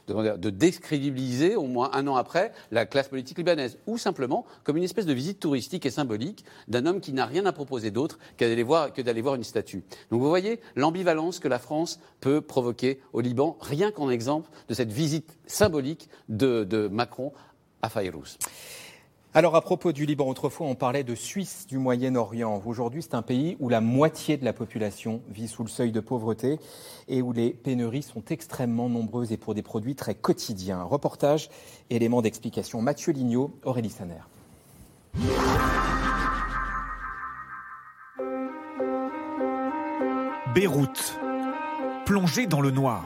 [0.00, 4.84] de, décrédibiliser au moins un an après la classe politique libanaise, ou simplement comme une
[4.84, 8.44] espèce de visite touristique et symbolique d'un homme qui n'a rien à proposer d'autre que
[8.44, 8.90] d'aller voir,
[9.22, 9.82] voir une statue.
[10.10, 14.74] Donc vous voyez l'ambivalence que la France peut provoquer au Liban, rien qu'en exemple de
[14.74, 17.32] cette visite symbolique de, Macron
[17.82, 18.38] à Fayrouz.
[19.36, 22.62] Alors à propos du Liban, autrefois on parlait de Suisse du Moyen-Orient.
[22.64, 25.98] Aujourd'hui c'est un pays où la moitié de la population vit sous le seuil de
[25.98, 26.60] pauvreté
[27.08, 30.84] et où les pénuries sont extrêmement nombreuses et pour des produits très quotidiens.
[30.84, 31.50] Reportage,
[31.90, 32.80] éléments d'explication.
[32.80, 34.20] Mathieu Lignot, Aurélie Saner.
[40.54, 41.18] Beyrouth,
[42.06, 43.04] plongée dans le noir.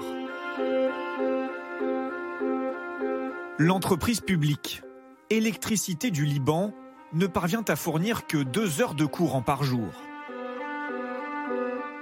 [3.57, 4.83] L'entreprise publique
[5.31, 6.72] Électricité du Liban
[7.12, 9.93] ne parvient à fournir que deux heures de courant par jour.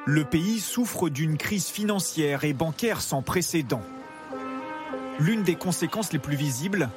[0.05, 3.83] Le pays souffre d'une crise financière et bancaire sans précédent.
[5.19, 6.89] L'une des conséquences les plus visibles,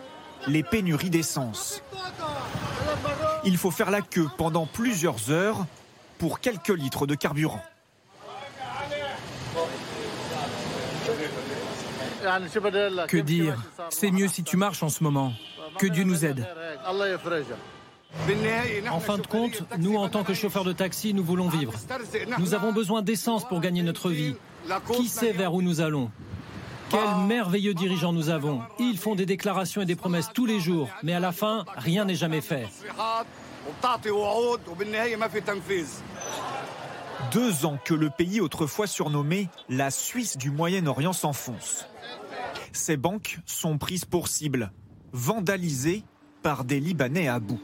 [0.45, 1.81] les pénuries d'essence.
[3.43, 5.65] Il faut faire la queue pendant plusieurs heures
[6.19, 7.63] pour quelques litres de carburant.
[13.07, 13.55] Que dire
[13.89, 15.33] C'est mieux si tu marches en ce moment.
[15.77, 16.47] Que Dieu nous aide.
[18.91, 21.73] En fin de compte, nous, en tant que chauffeurs de taxi, nous voulons vivre.
[22.39, 24.35] Nous avons besoin d'essence pour gagner notre vie.
[24.93, 26.11] Qui sait vers où nous allons?
[26.89, 28.61] Quels merveilleux dirigeants nous avons.
[28.79, 32.05] Ils font des déclarations et des promesses tous les jours, mais à la fin, rien
[32.05, 32.67] n'est jamais fait.
[37.31, 41.85] Deux ans que le pays autrefois surnommé la Suisse du Moyen-Orient s'enfonce.
[42.71, 44.71] Ces banques sont prises pour cible,
[45.11, 46.03] vandalisées
[46.41, 47.59] par des Libanais à bout.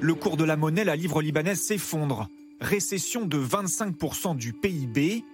[0.00, 2.28] Le cours de la monnaie, la livre libanaise, s'effondre.
[2.60, 5.24] Récession de 25% du PIB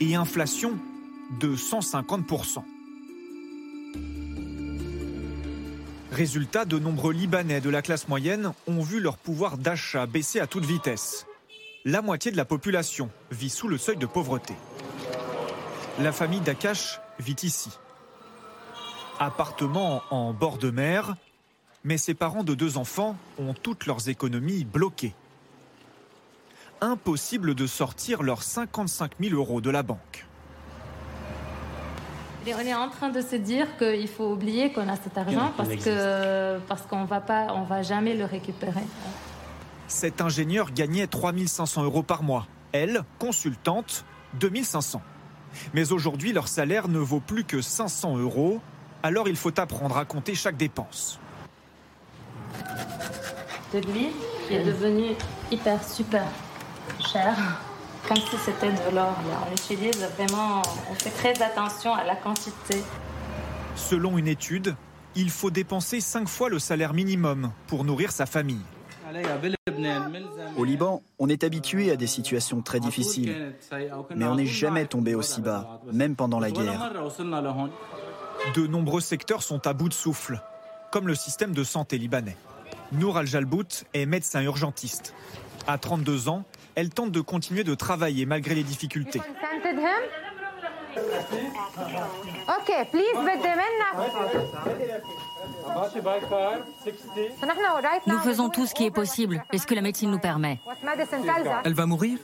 [0.00, 0.78] et inflation
[1.40, 2.62] de 150%.
[6.12, 10.46] Résultat, de nombreux Libanais de la classe moyenne ont vu leur pouvoir d'achat baisser à
[10.46, 11.26] toute vitesse.
[11.86, 14.54] La moitié de la population vit sous le seuil de pauvreté.
[16.00, 17.68] La famille d'Akash vit ici.
[19.20, 21.14] Appartement en bord de mer,
[21.84, 25.14] mais ses parents de deux enfants ont toutes leurs économies bloquées.
[26.80, 30.24] Impossible de sortir leurs 55 000 euros de la banque.
[32.46, 35.68] On est en train de se dire qu'il faut oublier qu'on a cet argent parce
[35.68, 38.84] que parce qu'on va pas, on va jamais le récupérer.
[39.94, 42.48] Cet ingénieur gagnait 3500 euros par mois.
[42.72, 44.04] Elle, consultante,
[44.40, 45.00] 2500.
[45.72, 48.60] Mais aujourd'hui, leur salaire ne vaut plus que 500 euros.
[49.04, 51.20] Alors il faut apprendre à compter chaque dépense.
[53.72, 54.10] De l'huile
[54.48, 55.14] qui est devenue
[55.52, 56.24] hyper super
[56.98, 57.36] cher
[58.08, 59.14] comme si c'était de l'or.
[59.48, 62.82] On utilise vraiment, on fait très attention à la quantité.
[63.76, 64.74] Selon une étude,
[65.14, 68.64] il faut dépenser cinq fois le salaire minimum pour nourrir sa famille.
[70.56, 73.54] Au Liban, on est habitué à des situations très difficiles,
[74.14, 76.92] mais on n'est jamais tombé aussi bas, même pendant la guerre.
[78.54, 80.40] De nombreux secteurs sont à bout de souffle,
[80.90, 82.36] comme le système de santé libanais.
[82.92, 85.14] Nour Al-Jalbout est médecin urgentiste.
[85.66, 86.44] À 32 ans,
[86.74, 89.20] elle tente de continuer de travailler malgré les difficultés.
[98.06, 100.60] Nous faisons tout ce qui est possible et ce que la médecine nous permet.
[101.64, 102.18] Elle va mourir?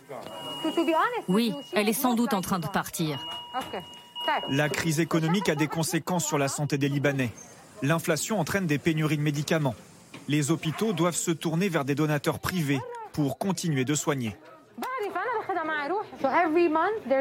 [1.28, 3.18] Oui, elle est sans doute en train de partir.
[4.48, 7.32] La crise économique a des conséquences sur la santé des Libanais.
[7.82, 9.74] L'inflation entraîne des pénuries de médicaments.
[10.28, 12.80] Les hôpitaux doivent se tourner vers des donateurs privés
[13.12, 14.36] pour continuer de soigner.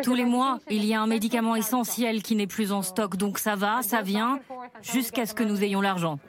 [0.03, 3.39] Tous les mois, il y a un médicament essentiel qui n'est plus en stock, donc
[3.39, 4.39] ça va, ça vient,
[4.81, 6.19] jusqu'à ce que nous ayons l'argent.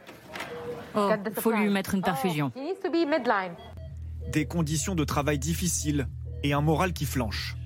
[0.97, 2.53] Oh, faut lui mettre une perfusion.
[4.33, 6.09] Des conditions de travail difficiles
[6.43, 7.57] et un moral qui flanche.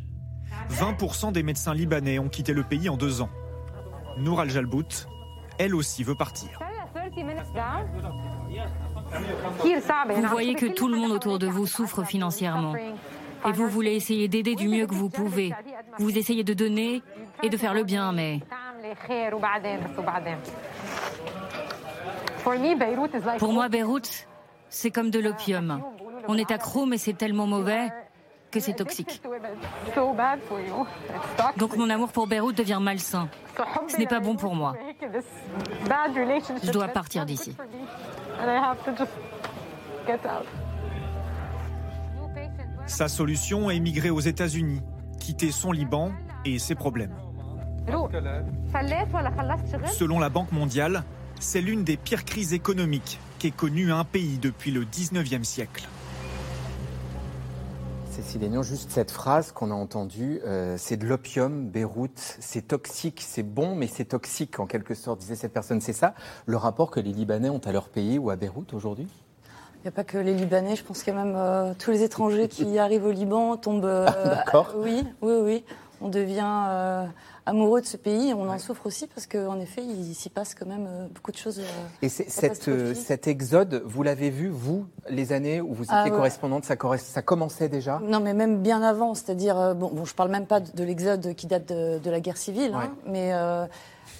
[0.70, 3.30] 20% des médecins libanais ont quitté le pays en deux ans.
[4.18, 5.06] Nour Al-Jalbout,
[5.58, 6.58] elle aussi veut partir.
[10.16, 12.74] Vous voyez que tout le monde autour de vous souffre financièrement.
[12.76, 15.52] Et vous voulez essayer d'aider du mieux que vous pouvez.
[15.98, 17.02] Vous essayez de donner
[17.42, 18.40] et de faire le bien, mais...
[23.38, 24.26] Pour moi, Beyrouth,
[24.68, 25.82] c'est comme de l'opium.
[26.28, 27.90] On est accro, mais c'est tellement mauvais
[28.50, 29.20] que c'est toxique.
[31.56, 33.28] Donc mon amour pour Beyrouth devient malsain.
[33.88, 34.74] Ce n'est pas bon pour moi.
[36.62, 37.56] Je dois partir d'ici.
[42.86, 44.82] Sa solution est migrer aux États-Unis,
[45.18, 46.12] quitter son Liban
[46.44, 47.14] et ses problèmes.
[49.92, 51.04] Selon la Banque mondiale,
[51.40, 55.88] c'est l'une des pires crises économiques qu'ait connue un pays depuis le 19e siècle.
[58.10, 63.20] Cécile Aignan, juste cette phrase qu'on a entendue, euh, c'est de l'opium, Beyrouth, c'est toxique,
[63.26, 65.80] c'est bon, mais c'est toxique en quelque sorte, disait cette personne.
[65.80, 66.14] C'est ça
[66.46, 69.08] le rapport que les Libanais ont à leur pays ou à Beyrouth aujourd'hui?
[69.78, 71.90] Il n'y a pas que les Libanais, je pense qu'il y a même euh, tous
[71.90, 73.84] les étrangers qui arrivent au Liban tombent.
[73.84, 74.72] Euh, D'accord.
[74.76, 75.64] oui, oui, oui.
[76.00, 77.08] On devient
[77.46, 78.32] amoureux de ce pays.
[78.34, 81.36] On en souffre aussi parce qu'en effet, il s'y passe quand même euh, beaucoup de
[81.36, 81.60] choses.
[81.60, 81.62] Euh,
[82.02, 86.10] et cette, euh, cet exode, vous l'avez vu, vous, les années où vous étiez ah,
[86.10, 88.00] correspondante, ça, ça, commençait déjà?
[88.02, 89.14] Non, mais même bien avant.
[89.14, 92.36] C'est-à-dire, bon, bon, je ne parle même pas de, l'exode qui date de, la guerre
[92.36, 93.30] civile, hein, mais.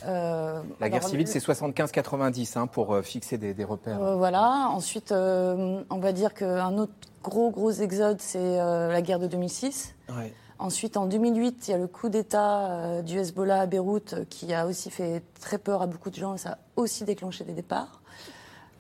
[0.03, 4.17] la guerre civile, c'est 75-90 hein, pour fixer des, repères.
[4.17, 4.69] voilà.
[4.71, 9.95] Ensuite, on va dire qu'un autre gros, gros exode, c'est la guerre de 2006.
[10.11, 10.33] Ouais.
[10.65, 14.25] Ensuite, en 2008, il y a le coup d'État euh, du Hezbollah à Beyrouth euh,
[14.31, 17.45] qui a aussi fait très peur à beaucoup de gens et ça a aussi déclenché
[17.45, 18.01] des départs.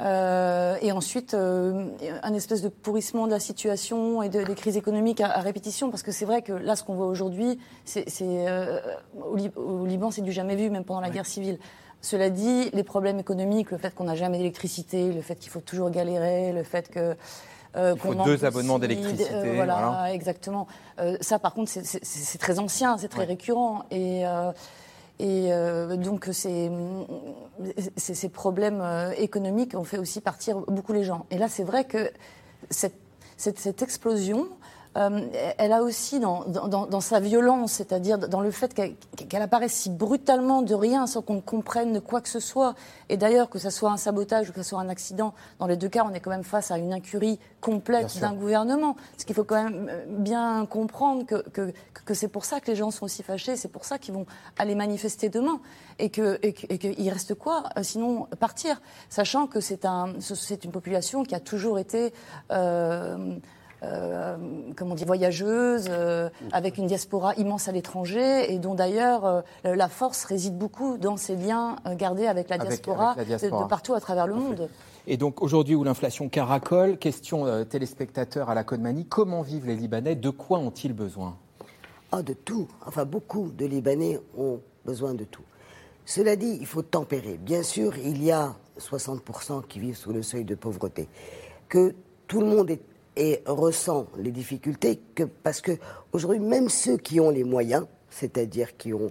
[0.01, 5.41] Euh, et ensuite, un espèce de pourrissement de la situation et des crises économiques à,
[5.41, 8.07] répétition, parce que c'est vrai que là, ce qu'on voit aujourd'hui, c'est,
[9.15, 11.59] au, Liban, c'est du jamais vu, même pendant la guerre civile.
[12.01, 15.61] Cela dit, les problèmes économiques, le fait qu'on n'a jamais d'électricité, le fait qu'il faut
[15.61, 17.15] toujours galérer, le fait que
[17.77, 19.31] Il faut deux abonnements d'électricité.
[19.55, 20.67] voilà, exactement.
[21.21, 23.85] ça, par contre, c'est très ancien, c'est très récurrent.
[23.91, 24.25] Et.
[25.21, 25.49] Et
[25.97, 26.73] donc, ces,
[27.97, 28.83] ces, problèmes
[29.17, 31.25] économiques ont fait aussi partir beaucoup les gens.
[31.31, 32.11] Et là, c'est vrai que
[32.69, 32.99] cette,
[33.37, 34.49] cette, cette explosion,
[34.97, 35.21] euh,
[35.59, 40.63] elle a aussi dans, dans, sa violence, c'est-à-dire dans le fait qu'elle apparaisse si brutalement
[40.63, 42.75] de rien sans qu'on comprenne quoi que ce soit.
[43.09, 45.77] Et d'ailleurs, que ce soit un sabotage ou que ce soit un accident, dans les
[45.77, 48.97] deux cas, on est quand même face à une incurie complète d'un gouvernement.
[49.19, 51.73] Ce qu'il faut quand même euh, bien comprendre que, que,
[52.05, 54.27] que c'est pour ça que les gens sont aussi fâchés, c'est pour ça qu'ils vont
[54.59, 55.61] aller manifester demain.
[55.99, 58.81] Et qu'il et reste quoi euh, Sinon, partir?
[59.09, 60.15] Sachant que c'est un,
[60.65, 62.13] une population qui a toujours été.
[62.51, 63.37] Euh,
[63.85, 64.37] euh,
[64.77, 69.89] comment dire, voyageuse, euh, avec une diaspora immense à l'étranger, et dont d'ailleurs euh, la
[69.89, 74.35] force réside beaucoup dans ces liens gardés avec la diaspora, De, partout à travers le
[74.35, 74.69] monde.
[75.07, 80.15] Et donc aujourd'hui où l'inflation caracole, question téléspectateurs à la Mani, comment vivent les Libanais?
[80.15, 81.37] De quoi ont-ils besoin?
[82.11, 82.69] Ah, de tout.
[82.87, 85.43] Enfin, beaucoup de Libanais ont besoin de tout.
[86.07, 87.39] Cela dit, il faut tempérer.
[87.39, 91.09] Bien sûr, il y a 60% qui vivent sous le seuil de pauvreté.
[91.69, 91.95] Que
[92.27, 92.81] tout le monde est
[93.17, 95.01] et ressent les difficultés
[95.43, 95.73] parce que
[96.13, 99.11] aujourd'hui même ceux qui ont les moyens, c'est-à-dire qui ont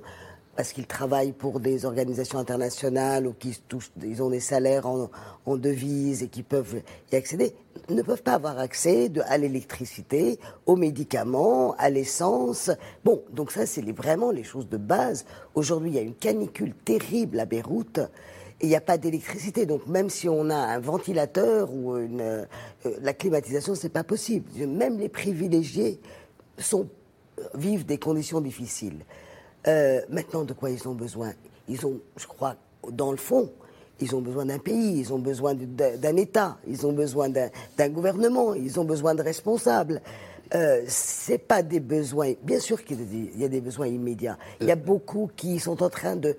[0.56, 5.10] parce qu'ils travaillent pour des organisations internationales ou qui touchent, ils ont des salaires en,
[5.58, 6.82] devises et qui peuvent
[7.12, 7.56] y accéder,
[7.90, 12.70] ne peuvent pas avoir accès à l'électricité, aux médicaments, à l'essence.
[13.04, 15.26] Bon, donc ça, c'est vraiment les choses de base.
[15.56, 18.00] Aujourd'hui, il y a une canicule terrible à Beyrouth
[18.64, 19.66] il n'y a pas d'électricité.
[19.66, 22.46] Donc même si on a un ventilateur ou une, euh,
[23.02, 24.50] la climatisation, c'est pas possible.
[24.66, 26.00] Même les privilégiés
[26.58, 26.88] sont,
[27.54, 29.06] vivent des conditions difficiles.
[29.68, 31.34] Euh, maintenant, de quoi ils ont besoin?
[31.68, 32.56] Ils ont, je crois,
[32.90, 33.52] dans le fond,
[34.00, 38.54] ils ont besoin d'un pays, ils ont besoin d'un État, ils ont besoin d'un gouvernement,
[38.54, 40.02] ils ont besoin de responsables.
[40.56, 42.34] Euh, c'est pas des besoins.
[42.44, 42.98] Bien sûr qu'il
[43.38, 44.38] y a des besoins immédiats.
[44.62, 46.38] Il y a beaucoup qui sont en train de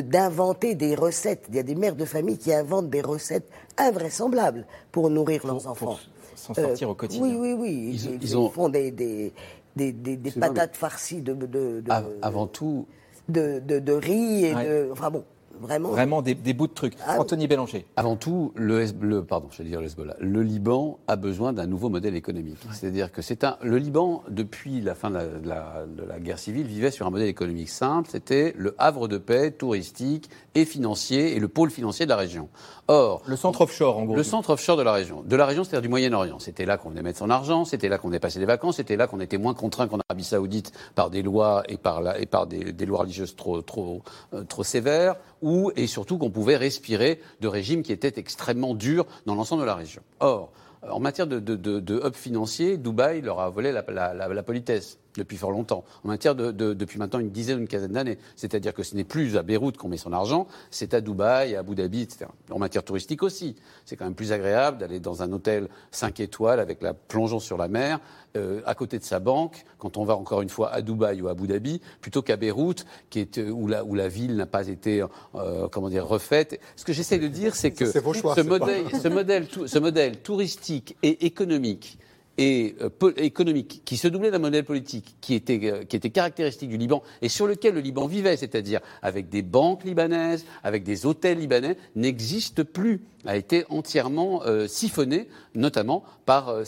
[0.00, 1.44] d'inventer des recettes.
[1.50, 5.66] Il y a des mères de famille qui inventent des recettes invraisemblables pour nourrir leurs
[5.66, 5.98] enfants.
[6.34, 7.22] S'en sortir au quotidien.
[7.22, 8.18] Oui, oui, oui.
[8.20, 9.32] Ils, font des, des,
[9.76, 11.84] des, des patates farcies de, de,
[12.22, 12.86] Avant tout.
[13.28, 14.88] De, de, riz et de.
[14.90, 15.24] Enfin bon.
[15.60, 16.94] Vraiment, Vraiment des, bouts de trucs.
[17.06, 17.86] Ah Anthony Bélanger.
[17.96, 20.16] Avant tout, le, le pardon, je vais dire le Hezbollah.
[20.20, 22.58] Le Liban a besoin d'un nouveau modèle économique.
[22.72, 23.56] C'est-à-dire que c'est un.
[23.62, 27.28] Le Liban, depuis la fin de la, de la, guerre civile, vivait sur un modèle
[27.28, 28.08] économique simple.
[28.10, 32.48] C'était le havre de paix touristique et financier et le pôle financier de la région.
[32.88, 34.16] Or, le centre offshore, en gros.
[34.16, 35.22] Le centre offshore de la région.
[35.22, 36.38] De la région, c'est-à-dire du Moyen-Orient.
[36.38, 38.96] C'était là qu'on venait mettre son argent, c'était là qu'on venait passer des vacances, c'était
[38.96, 42.26] là qu'on était moins contraint qu'en Arabie Saoudite par des lois et par, la, et
[42.26, 44.02] par des, des, lois religieuses trop, trop,
[44.34, 49.06] euh, trop sévères, ou, et surtout qu'on pouvait respirer de régimes qui étaient extrêmement durs
[49.26, 50.02] dans l'ensemble de la région.
[50.20, 50.52] Or,
[50.90, 54.42] en matière de, de, de, de hub financier, Dubaï leur a volé la, la, la
[54.42, 58.18] politesse depuis fort longtemps, en matière de, depuis maintenant une dizaine ou une quinzaine d'années.
[58.36, 61.60] C'est-à-dire que ce n'est plus à Beyrouth qu'on met son argent, c'est à Dubaï, à
[61.60, 62.26] Abu Dhabi, etc.
[62.50, 63.56] En matière touristique aussi.
[63.84, 67.56] C'est quand même plus agréable d'aller dans un hôtel 5 étoiles avec la plongeon sur
[67.56, 68.00] la mer,
[68.36, 71.28] euh, à côté de sa banque, quand on va encore une fois à Dubaï ou
[71.28, 74.46] à Abu Dhabi, plutôt qu'à Beyrouth, qui est, euh, où, la, où la ville n'a
[74.46, 75.04] pas été
[75.34, 76.58] euh, comment dire, refaite.
[76.76, 77.98] Ce que j'essaie de dire, c'est que ce,
[78.42, 81.98] modèle, ce, modèle, ce modèle touristique et économique
[82.38, 86.68] et euh, économique qui se doublait d'un modèle politique qui était, euh, qui était caractéristique
[86.68, 91.04] du Liban et sur lequel le Liban vivait, c'est-à-dire avec des banques libanaises, avec des
[91.04, 96.62] hôtels libanais, n'existe plus, a été entièrement euh, siphonné, notamment par,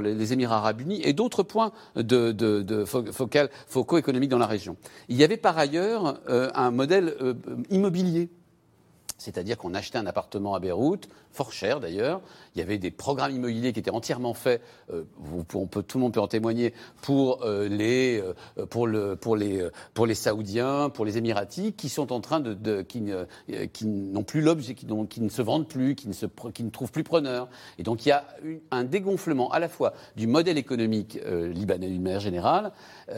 [0.00, 2.84] les Émirats arabes unis et d'autres points de,
[3.66, 4.76] focaux économiques dans la région.
[5.08, 7.14] Il y avait par ailleurs un modèle
[7.70, 8.30] immobilier
[9.18, 12.20] c'est-à-dire qu'on achetait un appartement à Beyrouth, fort cher d'ailleurs.
[12.54, 14.62] Il y avait des programmes immobiliers qui étaient entièrement faits,
[14.92, 15.04] euh,
[15.54, 19.36] on peut, tout le monde peut en témoigner, pour, euh, les, euh, pour, le, pour,
[19.36, 23.10] les, pour les Saoudiens, pour les Émiratis, qui sont en train de, qui,
[23.72, 27.04] qui n'ont plus l'objet, qui, ne se vendent plus, qui ne, qui ne trouvent plus
[27.04, 27.48] preneur.
[27.78, 28.24] Et donc il y a
[28.70, 32.72] un dégonflement à la fois du modèle économique libanais d'une manière générale,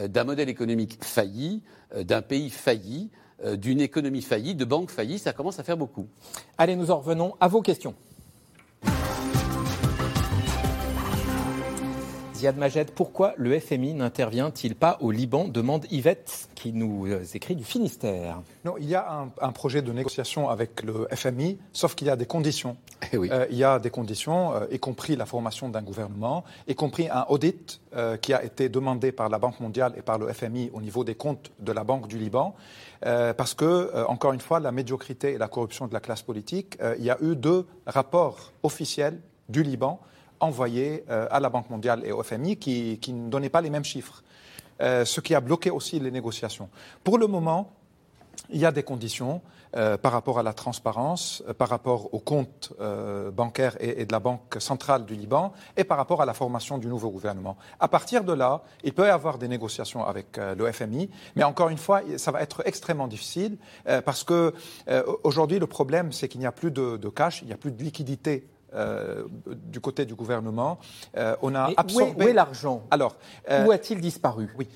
[0.07, 1.61] d'un modèle économique failli,
[1.95, 3.09] d'un pays failli.
[3.43, 6.07] Euh, d'une économie faillie, de banques faillies, ça commence à faire beaucoup.
[6.57, 7.95] Allez, nous en revenons à vos questions.
[12.41, 17.55] Ziad Majed, pourquoi le FMI n'intervient-il pas au Liban demande Yvette, qui nous euh, écrit
[17.55, 18.41] du Finistère.
[18.65, 22.15] Non, il y a un, projet de négociation avec le FMI, sauf qu'il y a
[22.15, 22.77] des conditions.
[23.13, 23.29] Eh oui.
[23.31, 27.25] Euh, il y a des conditions, y compris la formation d'un gouvernement, y compris un
[27.29, 27.79] audit
[28.21, 31.15] qui a été demandé par la Banque mondiale et par le FMI au niveau des
[31.15, 32.55] comptes de la Banque du Liban.
[33.05, 36.21] Euh, parce que, euh, encore une fois, la médiocrité et la corruption de la classe
[36.21, 39.19] politique, euh, il y a eu deux rapports officiels
[39.49, 39.99] du Liban
[40.41, 43.83] envoyés à la Banque mondiale et au FMI qui, qui ne donnaient pas les mêmes
[43.83, 44.23] chiffres,
[44.79, 46.69] ce qui a bloqué aussi les négociations.
[47.03, 47.73] Pour le moment,
[48.49, 49.41] il y a des conditions.
[49.77, 54.11] Euh, par rapport à la transparence, euh, par rapport aux comptes euh, bancaires et, de
[54.11, 57.55] la Banque centrale du Liban et par rapport à la formation du nouveau gouvernement.
[57.79, 61.69] À partir de là, il peut y avoir des négociations avec le FMI, mais encore
[61.69, 63.57] une fois, ça va être extrêmement difficile
[64.05, 64.53] parce que
[65.23, 67.81] aujourd'hui, le problème, c'est qu'il n'y a plus de, cash, il n'y a plus de
[67.81, 70.79] liquidité du côté du gouvernement.
[71.41, 72.25] on a absorbé...
[72.25, 72.83] Où est, l'argent?
[72.91, 73.15] Alors,
[73.49, 74.49] où a-t-il disparu?
[74.57, 74.67] Oui,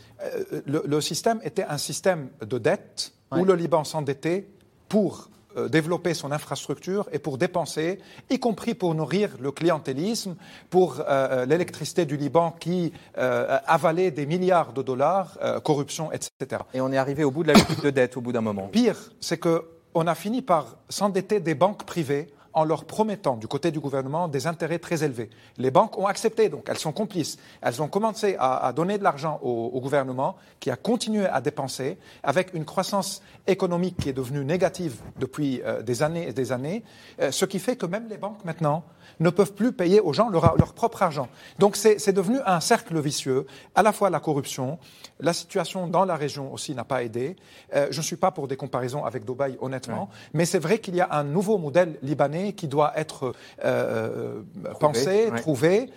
[0.66, 4.48] le, système était un système de dette où le Liban s'endettait
[4.90, 10.36] pour euh, développer son infrastructure et pour dépenser, y compris pour nourrir le clientélisme,
[10.70, 16.64] pour euh, euh, l'électricité du Liban qui avalait des milliards de dollars, corruption, etc.
[16.74, 18.68] Et on est arrivé au bout de la lutte de dette au bout d'un moment.
[18.68, 23.70] Pire, c'est qu'on a fini par s'endetter des banques privées en leur promettant du côté
[23.70, 25.30] du gouvernement des intérêts très élevés.
[25.58, 27.38] Les banques ont accepté, donc elles sont complices.
[27.62, 32.54] Elles ont commencé à, donner de l'argent au, gouvernement qui a continué à dépenser avec
[32.54, 36.84] une croissance économique qui est devenue négative depuis euh, des années et des années,
[37.22, 38.84] euh, ce qui fait que même les banques maintenant
[39.20, 41.28] ne peuvent plus payer aux gens leur, propre argent.
[41.60, 43.46] Donc c'est devenu un cercle vicieux,
[43.76, 44.78] à la fois la corruption,
[45.20, 47.36] la situation dans la région aussi n'a pas aidé.
[47.74, 50.96] Euh, je ne suis pas pour des comparaisons avec Dubaï, honnêtement, mais c'est vrai qu'il
[50.96, 53.34] y a un nouveau modèle libanais qui doit être
[53.64, 55.90] euh, euh, pensé, trouvé,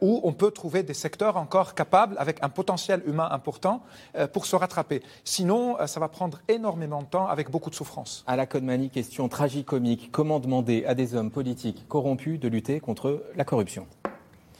[0.00, 3.82] où on peut trouver des secteurs encore capables, avec un potentiel humain important,
[4.32, 5.02] pour se rattraper.
[5.24, 8.24] Sinon, ça va prendre énormément de temps avec beaucoup de souffrance.
[8.26, 10.10] À la Codemanie, question tragicomique.
[10.12, 13.86] Comment demander à des hommes politiques corrompus de lutter contre la corruption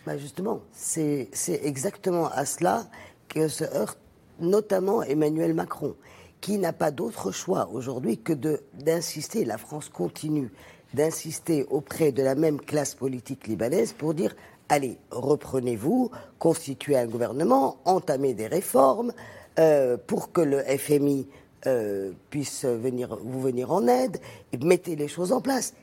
[0.07, 1.29] bah Justement, c'est
[1.63, 2.87] exactement à cela
[3.29, 3.99] que se heurte
[4.41, 5.95] notamment Emmanuel Macron,
[6.41, 8.33] qui n'a pas d'autre choix aujourd'hui que
[8.75, 10.51] d'insister, la France continue
[10.95, 14.35] d'insister auprès de la même classe politique libanaise pour dire
[14.69, 19.13] allez, reprenez-vous, constituez un gouvernement, entamez des réformes
[19.59, 21.27] euh, pour que le FMI
[21.67, 24.19] euh, puisse venir, vous venir en aide,
[24.53, 25.75] et mettez les choses en place.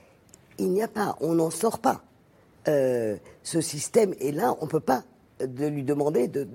[0.58, 2.04] Il n'y a pas, on n'en sort pas.
[2.68, 5.04] Euh, ce système est là, on ne peut pas
[5.40, 6.48] de lui demander de,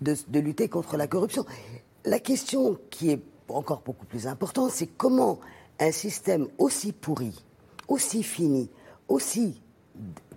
[0.00, 1.44] de, lutter contre la corruption.
[2.04, 5.40] La question qui est encore beaucoup plus importante, c'est comment
[5.80, 7.44] un système aussi pourri,
[7.88, 8.70] aussi fini,
[9.08, 9.60] aussi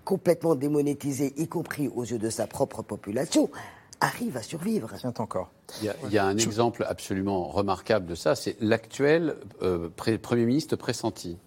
[0.05, 3.49] complètement démonétisé, y compris aux yeux de sa propre population,
[3.99, 4.91] arrive à survivre.
[4.97, 5.51] Tient encore.
[5.81, 11.37] Il y a, un exemple absolument remarquable de ça, c'est l'actuel euh, Premier ministre pressenti.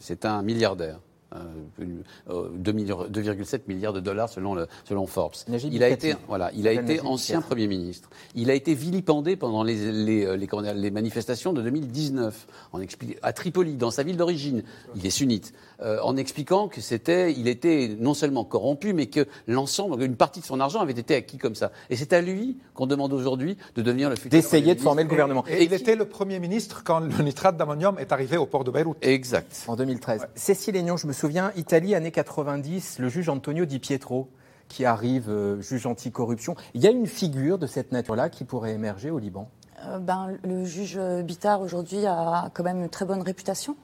[0.00, 1.00] C'est un milliardaire.
[1.32, 1.94] 2,7
[2.30, 5.34] euh, milliards de dollars selon, le, selon Forbes.
[5.48, 8.10] Il a été, voilà, il a été ancien Premier ministre.
[8.34, 12.80] Il a été vilipendé pendant les, les, euh, les, les manifestations de 2019 en
[13.22, 14.62] à Tripoli, dans sa ville d'origine.
[14.96, 15.52] Il est sunnite.
[15.80, 20.40] Euh, en expliquant que c'était, il était non seulement corrompu, mais que l'ensemble, une partie
[20.40, 21.70] de son argent avait été acquis comme ça.
[21.90, 24.30] Et c'est à lui qu'on demande aujourd'hui de devenir le futur.
[24.30, 25.44] D'essayer de former le gouvernement.
[25.48, 28.70] Et, il était le Premier ministre quand le nitrate d'ammonium est arrivé au port de
[28.70, 28.96] Beyrouth.
[29.02, 29.64] Exact.
[29.68, 30.26] En 2013.
[30.34, 34.28] Cécile Aignan, je me souviens, Italie, années 90, le juge Antonio Di Pietro
[34.68, 36.54] qui arrive, euh, juge anticorruption.
[36.74, 39.48] Il y a une figure de cette nature-là qui pourrait émerger au Liban?
[39.86, 43.76] Euh, ben, Le juge Bittard, aujourd'hui, a quand même une très bonne réputation.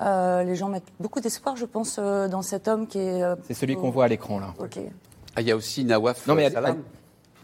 [0.00, 3.22] Euh, les gens mettent beaucoup d'espoir, je pense, dans cet homme qui est...
[3.44, 4.52] C'est celui qu'on voit à l'écran, là.
[4.58, 4.78] Ok.
[5.36, 6.82] Ah, il y a aussi Nawaf non, mais Salam.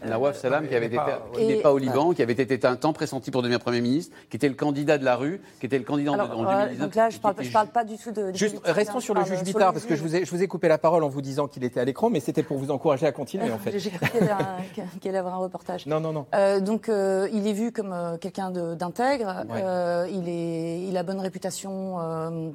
[0.05, 3.41] Nawaf Salam, qui avait n'est pas au Liban, qui avait été un temps pressenti pour
[3.41, 6.17] devenir Premier ministre, qui était le candidat de la rue, qui était le candidat en,
[6.17, 6.77] 2019.
[6.77, 8.31] Donc là, je ne parle, parle, pas du tout de.
[8.33, 10.67] Juste, restons sur le juge Bittard, parce que je vous, ai, je vous ai coupé
[10.67, 13.11] la parole en vous disant qu'il était à l'écran, mais c'était pour vous encourager à
[13.11, 13.77] continuer, en fait.
[13.79, 15.85] J'ai cru avoir un reportage.
[15.85, 16.25] Non, non, non.
[16.33, 19.45] Euh, donc, euh, il est vu comme euh, quelqu'un d'intègre.
[20.11, 21.97] il, est, il a bonne réputation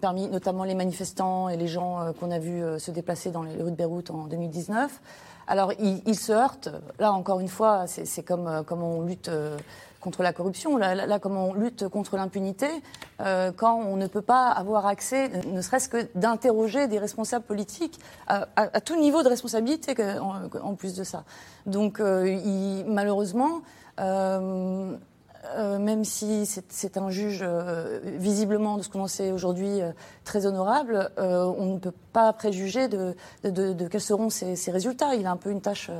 [0.01, 3.71] parmi notamment les manifestants et les gens qu'on a vus se déplacer dans les rues
[3.71, 5.01] de Beyrouth en 2019.
[5.47, 6.69] Alors, il, se heurte.
[6.99, 9.57] Là, encore une fois, c'est comme, euh, comme on lutte euh,
[10.01, 12.69] contre la corruption, là, là, on lutte contre l'impunité,
[13.21, 17.99] euh, quand on ne peut pas avoir accès, ne serait-ce que d'interroger des responsables politiques
[18.27, 21.25] à, tout niveau de responsabilité en, plus de ça.
[21.65, 23.63] Donc, il, malheureusement,
[24.01, 24.97] euh,
[25.79, 29.93] même si c'est un juge euh, visiblement, de ce qu'on sait aujourd'hui, euh,
[30.25, 33.15] très honorable, on ne peut pas préjuger de,
[33.89, 35.15] quels seront ses, résultats.
[35.15, 35.91] Il a un peu une tâche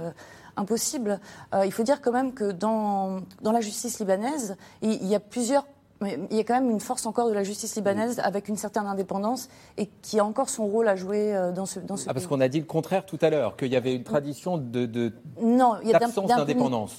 [0.57, 1.21] impossible.
[1.65, 5.67] il faut dire quand même que dans, la justice libanaise, il, y a plusieurs
[6.03, 8.87] il y a quand même une force encore de la justice libanaise avec une certaine
[8.87, 12.27] indépendance et qui a encore son rôle à jouer dans ce, dans ce ah, Parce
[12.27, 15.13] qu'on a dit le contraire tout à l'heure, qu'il y avait une tradition de, de
[15.93, 16.97] d'absence d'indépendance.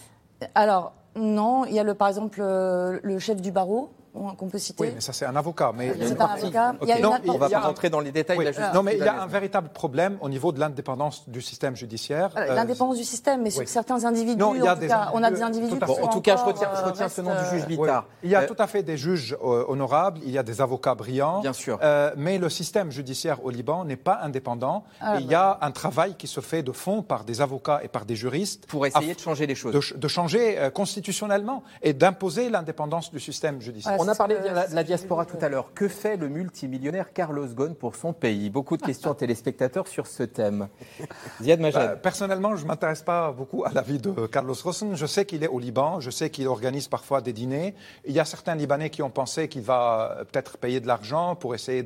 [0.54, 3.90] Alors, non, il y a le, par exemple le chef du barreau
[4.38, 4.84] qu'on peut citer.
[4.84, 5.72] Oui, mais ça c'est un avocat.
[5.76, 6.46] Mais il y a une partie...
[6.46, 6.76] avocat.
[6.82, 8.74] Il y a non, on va pas rentrer dans les détails de la justice.
[8.74, 12.32] Non, mais il y a un véritable problème au niveau de l'indépendance du système judiciaire.
[12.36, 15.32] L'indépendance du système, mais sur certains individus, non, il y a des cas, on a
[15.32, 18.06] des individus qui En tout cas, je retiens, je retiens ce nom du juge Bittard.
[18.24, 21.42] Il y a tout à fait des juges honorables, il y a des avocats brillants.
[21.42, 21.80] Bien sûr.
[22.18, 24.84] mais le système judiciaire au Liban n'est pas indépendant.
[25.02, 27.88] Ah, il y a un travail qui se fait de fond par des avocats et
[27.88, 28.66] par des juristes.
[28.68, 29.96] Pour essayer de changer les choses.
[29.96, 34.00] De, changer euh, constitutionnellement et d'imposer l'indépendance du système judiciaire.
[34.06, 35.74] On a parlé de la, diaspora tout à l'heure.
[35.74, 38.52] Que fait le multimillionnaire Carlos Ghosn pour son pays?
[38.52, 40.68] Beaucoup de questions téléspectateurs sur ce thème.
[41.42, 41.74] Ziad Majed.
[41.74, 44.94] Bah, personnellement, je ne m'intéresse pas beaucoup à la vie de Carlos Ghosn.
[44.94, 47.74] Je sais qu'il est au Liban, je sais qu'il organise parfois des dîners.
[48.06, 51.56] Il y a certains Libanais qui ont pensé qu'il va peut-être payer de l'argent pour
[51.56, 51.84] essayer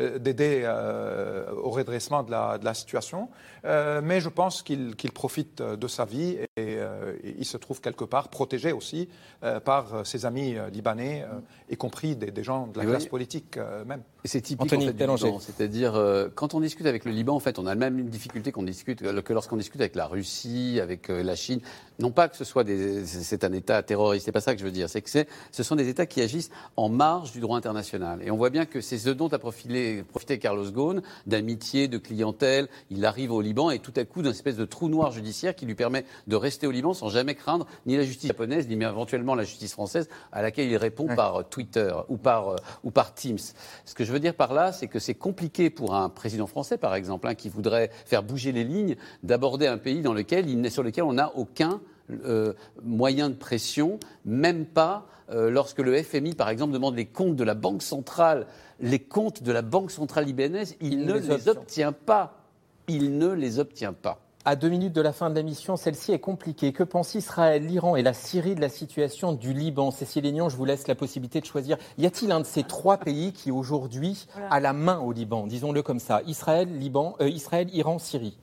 [0.00, 3.28] euh, d'aider euh, au redressement de la, de la situation.
[3.64, 8.04] Euh, mais je pense qu'il profite de sa vie et, euh, il se trouve quelque
[8.04, 9.08] part protégé aussi
[9.42, 11.26] euh, par ses amis libanais,
[11.70, 14.02] y compris des, gens de la classe politique même.
[14.24, 16.00] C'est typique en fait, c'est-à-dire
[16.34, 19.00] quand on discute avec le Liban, en fait, on a la même difficulté qu'on discute
[19.00, 21.60] que lorsqu'on discute avec la Russie, avec la Chine.
[22.00, 22.64] Non pas que ce soit
[23.04, 24.88] c'est un État terroriste, c'est pas ça que je veux dire.
[24.88, 25.10] C'est que
[25.50, 28.20] ce sont des États qui agissent en marge du droit international.
[28.22, 31.98] Et on voit bien que c'est ce dont a profité, profité Carlos Ghosn, d'amitié, de
[31.98, 32.68] clientèle.
[32.90, 35.66] Il arrive au Liban et tout à coup d'une espèce de trou noir judiciaire qui
[35.66, 39.34] lui permet de rester au Liban sans jamais craindre ni la justice japonaise, ni éventuellement
[39.34, 43.14] la justice française à laquelle il répond par euh, Twitter ou par, euh, ou par
[43.14, 43.38] Teams.
[43.84, 46.78] Ce que je veux dire par là, c'est que c'est compliqué pour un président français,
[46.78, 50.70] par exemple, hein, qui voudrait faire bouger les lignes, d'aborder un pays dans lequel il,
[50.70, 51.80] sur lequel on n'a aucun
[52.24, 57.44] euh, moyen de pression, même pas lorsque le FMI, par exemple, demande les comptes de
[57.44, 58.46] la Banque centrale,
[58.80, 62.38] les comptes de la Banque centrale libanaise, il, ne les obtient pas
[62.88, 64.20] il ne les obtient pas.
[64.48, 66.72] À deux minutes de la fin de la mission, celle-ci est compliquée.
[66.72, 69.90] Que pensent Israël, l'Iran et la Syrie de la situation du Liban?
[69.90, 71.76] Cécile Aignan, je vous laisse la possibilité de choisir.
[71.98, 75.46] Y a-t-il un de ces trois pays qui aujourd'hui a la main au Liban?
[75.46, 76.22] Disons-le comme ça.
[76.26, 78.38] Israël, Liban, euh, Israël, Iran, Syrie.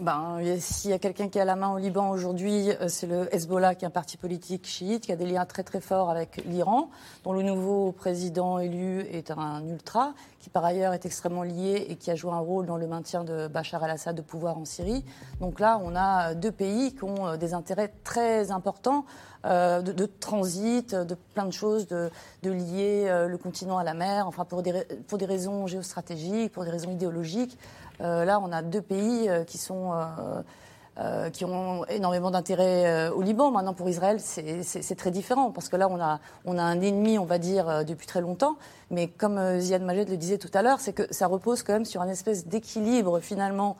[0.00, 3.32] Ben, s'il y a quelqu'un qui a la main au Liban aujourd'hui, euh, c'est le
[3.32, 6.42] Hezbollah, qui est un parti politique chiite, qui a des liens très très forts avec
[6.46, 6.90] l'Iran,
[7.22, 11.94] dont le nouveau président élu est un ultra, qui par ailleurs est extrêmement lié et
[11.94, 15.04] qui a joué un rôle dans le maintien de Bachar el-Assad de pouvoir en Syrie.
[15.40, 19.04] Donc là, on a deux pays qui ont euh, des intérêts très importants
[19.44, 22.10] euh, de, transit, de plein de choses, de,
[22.42, 27.58] lier le continent à la mer, enfin pour des raisons géostratégiques, pour des raisons idéologiques.
[28.00, 33.20] Euh, là, on a deux pays euh, qui sont euh, qui ont énormément d'intérêt au
[33.20, 33.50] Liban.
[33.50, 37.18] Maintenant, pour Israël, c'est très différent parce que là, on a, on a un ennemi,
[37.18, 38.56] on va dire, depuis très longtemps.
[38.92, 41.84] Mais comme Ziad Majed le disait tout à l'heure, c'est que ça repose quand même
[41.84, 43.76] sur un espèce d'équilibre finalement.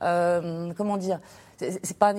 [0.00, 1.20] comment dire
[1.58, 2.14] c'est pas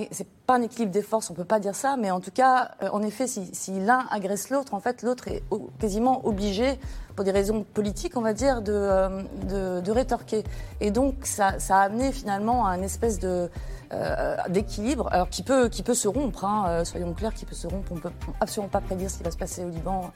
[0.45, 3.02] pas un équilibre des forces, on peut pas dire ça, mais en tout cas, en
[3.04, 5.43] effet, si, si l'un agresse l'autre, en fait, l'autre est
[5.80, 6.78] quasiment obligé
[7.20, 10.45] pour des raisons politiques, on va dire, de, euh, de, rétorquer.
[10.80, 13.49] Et donc, ça, ça, a amené finalement à une espèce de,
[13.91, 17.55] euh, d'équilibre, alors qui peut, qui peut se rompre, hein, euh, soyons clairs, qui peut
[17.55, 17.91] se rompre.
[17.91, 20.11] On ne peut absolument pas prédire ce qui va se passer au Liban,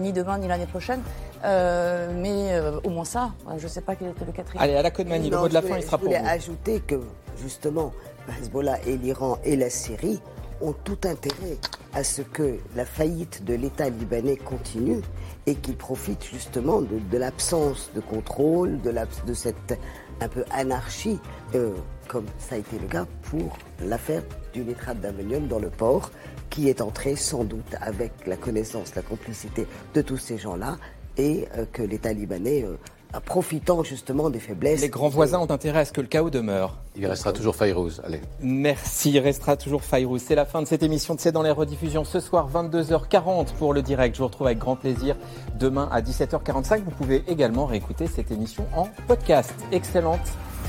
[0.00, 1.00] ni demain, ni l'année prochaine.
[1.44, 4.64] mais au moins ça, je ne sais pas quel était le quatrième.
[4.64, 6.12] Allez, à la Codemanie, le mot de la fin, il sera pour vous.
[6.12, 6.96] Je voulais ajouter que,
[7.40, 7.92] justement,
[8.40, 10.20] Hezbollah et l'Iran et la Syrie
[10.62, 11.58] ont tout intérêt
[11.92, 15.00] à ce que la faillite de l'État libanais continue
[15.46, 19.78] et qu'il profite justement de, l'absence de contrôle, de, cette
[20.20, 21.18] un peu anarchie,
[21.54, 21.74] euh,
[22.08, 26.10] comme ça a été le cas pour l'affaire du nitrate d'ammonium dans le port,
[26.48, 30.78] qui est entré sans doute avec la connaissance, la complicité de tous ces gens-là,
[31.16, 32.76] et euh, que l'État libanais euh,
[33.20, 34.80] profitant justement des faiblesses.
[34.80, 36.78] Les grands voisins ont intérêt à ce que le chaos demeure.
[36.96, 38.20] Il restera toujours Fayrouz, allez.
[38.40, 40.22] Merci, il restera toujours Fayrouz.
[40.22, 42.04] C'est la fin de cette émission de C'est dans les rediffusions.
[42.04, 44.14] Ce soir, 22h40 pour le direct.
[44.14, 45.16] Je vous retrouve avec grand plaisir
[45.58, 46.82] demain à 17h45.
[46.84, 49.54] Vous pouvez également réécouter cette émission en podcast.
[49.72, 50.20] Excellente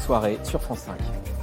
[0.05, 1.42] soirée sur France 5.